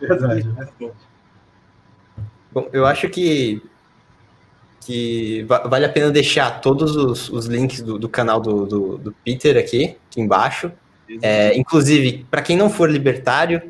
[0.00, 0.92] verdade, verdade.
[2.52, 3.62] Bom, eu acho que
[4.86, 9.12] que vale a pena deixar todos os, os links do, do canal do, do, do,
[9.24, 10.70] Peter aqui, aqui embaixo.
[11.20, 13.60] É, inclusive, para quem não for libertário,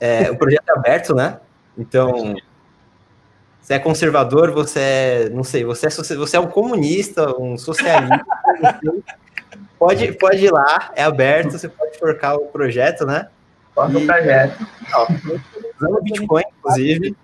[0.00, 1.38] é, o projeto é aberto, né?
[1.76, 2.34] Então,
[3.68, 8.24] você é conservador, você é, não sei, você é, você é um comunista, um socialista,
[9.78, 13.28] pode, pode ir lá, é aberto, você pode forcar o projeto, né?
[13.74, 14.66] Forca o projeto.
[15.78, 17.14] Usando Bitcoin, inclusive.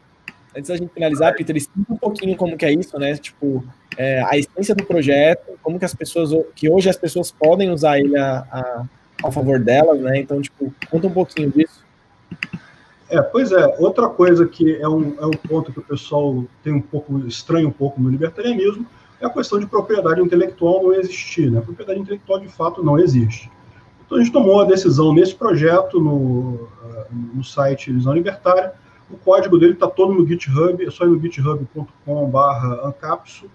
[0.55, 3.17] Antes da gente finalizar, Peter, explica um pouquinho como que é isso, né?
[3.17, 3.65] Tipo,
[3.97, 7.99] é, a essência do projeto, como que as pessoas, que hoje as pessoas podem usar
[7.99, 8.85] ele a, a,
[9.25, 10.19] a favor delas, né?
[10.19, 11.83] Então, tipo, conta um pouquinho disso.
[13.11, 16.73] É, pois é, outra coisa que é um, é um ponto que o pessoal tem
[16.73, 18.87] um pouco, estranho um pouco no libertarianismo,
[19.21, 21.59] é a questão de propriedade intelectual não existir, né?
[21.59, 23.51] A propriedade intelectual, de fato, não existe.
[24.05, 26.69] Então, a gente tomou a decisão nesse projeto, no,
[27.33, 28.73] no site Visão Libertária,
[29.11, 33.51] o código dele está todo no GitHub, é só ir no github.com.br ancapsu,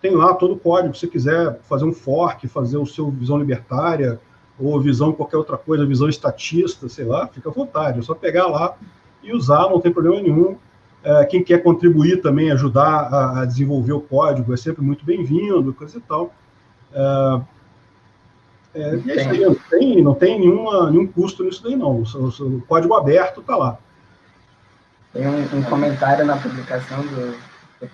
[0.00, 3.38] tem lá todo o código, se você quiser fazer um fork, fazer o seu Visão
[3.38, 4.20] Libertária,
[4.60, 8.46] ou visão qualquer outra coisa, visão estatista, sei lá, fica à vontade, é só pegar
[8.46, 8.76] lá
[9.22, 10.56] e usar, não tem problema nenhum.
[11.02, 15.72] É, quem quer contribuir também, ajudar a, a, desenvolver o código, é sempre muito bem-vindo,
[15.72, 16.32] coisa e tal.
[16.92, 17.40] É,
[18.74, 22.02] é, e é isso aí, não tem, não tem nenhuma, nenhum custo nisso daí, não.
[22.02, 23.78] O, o, código aberto está lá.
[25.12, 27.32] Tem um, um, comentário na publicação do,
[27.80, 27.88] do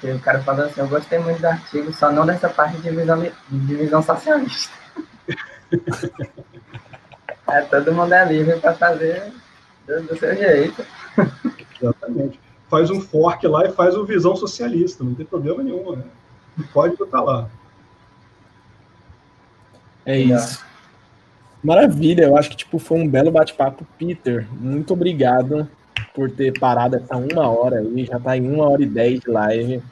[0.00, 2.82] que o cara falou assim: Eu gostei muito do artigo, só não dessa parte de
[2.82, 4.79] divisão, de divisão socialista.
[7.48, 9.32] É, todo mundo é livre para fazer
[9.86, 10.84] do, do, seu jeito.
[11.80, 12.40] Exatamente.
[12.68, 15.96] Faz um fork lá e faz o visão socialista, não tem problema nenhum.
[15.96, 16.04] Né?
[16.58, 17.48] O código está lá.
[20.04, 20.64] É isso.
[21.62, 23.86] Maravilha, eu acho que tipo, foi um belo bate-papo.
[23.98, 25.68] Peter, muito obrigado
[26.14, 29.30] por ter parado essa uma hora aí, já está em uma hora e dez de
[29.30, 29.82] live,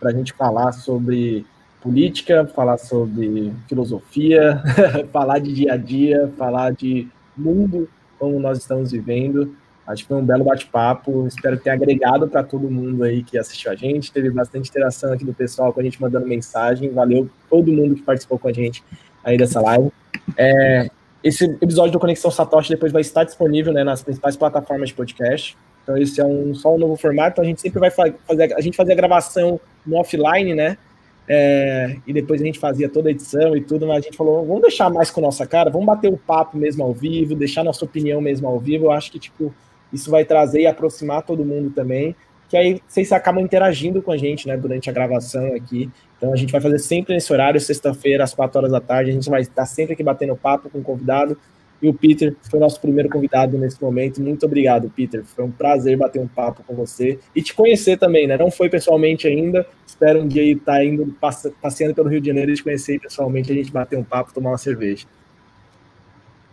[0.00, 1.46] para a gente falar sobre
[1.84, 4.62] política, falar sobre filosofia,
[5.12, 7.06] falar de dia a dia, falar de
[7.36, 7.86] mundo
[8.18, 9.54] como nós estamos vivendo.
[9.86, 11.26] Acho que foi um belo bate-papo.
[11.26, 14.10] Espero ter agregado para todo mundo aí que assistiu a gente.
[14.10, 16.90] Teve bastante interação aqui do pessoal com a gente mandando mensagem.
[16.90, 18.82] Valeu todo mundo que participou com a gente
[19.22, 19.92] aí dessa live.
[20.38, 20.88] É,
[21.22, 25.54] esse episódio do Conexão Satoshi depois vai estar disponível né, nas principais plataformas de podcast.
[25.82, 27.32] Então esse é um, só um novo formato.
[27.32, 30.78] Então a gente sempre vai fazer a gente fazer a gravação no offline, né?
[31.26, 34.44] É, e depois a gente fazia toda a edição e tudo, mas a gente falou,
[34.44, 37.84] vamos deixar mais com nossa cara, vamos bater o papo mesmo ao vivo, deixar nossa
[37.84, 38.86] opinião mesmo ao vivo.
[38.86, 39.54] Eu acho que tipo
[39.92, 42.14] isso vai trazer e aproximar todo mundo também,
[42.48, 45.90] que aí vocês acabam interagindo com a gente, né, durante a gravação aqui.
[46.18, 49.14] Então a gente vai fazer sempre nesse horário, sexta-feira às quatro horas da tarde, a
[49.14, 51.38] gente vai estar sempre aqui batendo papo com o convidado.
[51.84, 54.18] E o Peter foi nosso primeiro convidado nesse momento.
[54.18, 55.22] Muito obrigado, Peter.
[55.22, 58.38] Foi um prazer bater um papo com você e te conhecer também, né?
[58.38, 59.66] Não foi pessoalmente ainda.
[59.86, 61.14] Espero um dia estar tá indo
[61.60, 64.52] passeando pelo Rio de Janeiro e te conhecer pessoalmente, a gente bater um papo, tomar
[64.52, 65.04] uma cerveja.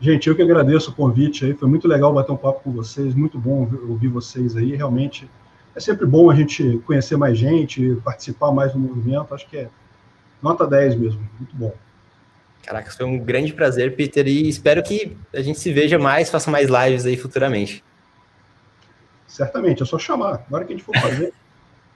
[0.01, 1.53] Gente, eu que agradeço o convite aí.
[1.53, 3.15] Foi muito legal bater um papo com vocês.
[3.15, 4.75] Muito bom ouvir vocês aí.
[4.75, 5.29] Realmente
[5.73, 9.33] é sempre bom a gente conhecer mais gente, participar mais do movimento.
[9.33, 9.69] Acho que é
[10.43, 11.21] nota 10 mesmo.
[11.39, 11.73] Muito bom.
[12.63, 16.51] Caraca, foi um grande prazer, Peter, e espero que a gente se veja mais, faça
[16.51, 17.83] mais lives aí futuramente.
[19.27, 20.43] Certamente, é só chamar.
[20.47, 21.33] Agora que a gente for fazer.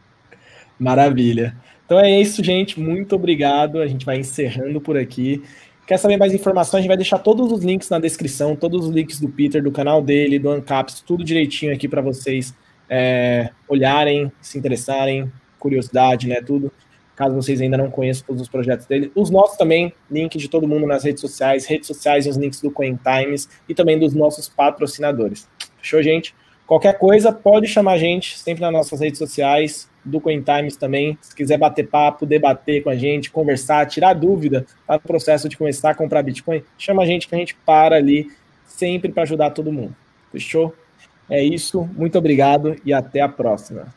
[0.79, 1.55] Maravilha.
[1.85, 2.79] Então é isso, gente.
[2.79, 3.79] Muito obrigado.
[3.79, 5.43] A gente vai encerrando por aqui.
[5.85, 6.79] Quer saber mais informações?
[6.79, 9.71] A gente vai deixar todos os links na descrição, todos os links do Peter, do
[9.71, 12.55] canal dele, do Ancaps, tudo direitinho aqui para vocês
[12.89, 16.41] é, olharem, se interessarem, curiosidade, né?
[16.41, 16.71] Tudo
[17.15, 19.11] caso vocês ainda não conheçam todos os projetos dele.
[19.15, 22.61] Os nossos também, link de todo mundo nas redes sociais, redes sociais e os links
[22.61, 25.47] do Coin Times e também dos nossos patrocinadores.
[25.77, 26.35] Fechou, gente?
[26.67, 31.17] Qualquer coisa, pode chamar a gente sempre nas nossas redes sociais, do Coin Times também.
[31.21, 35.57] Se quiser bater papo, debater com a gente, conversar, tirar dúvida para o processo de
[35.57, 38.27] começar a comprar Bitcoin, chama a gente que a gente para ali
[38.65, 39.95] sempre para ajudar todo mundo.
[40.31, 40.73] Fechou?
[41.29, 43.87] É isso, muito obrigado e até a próxima.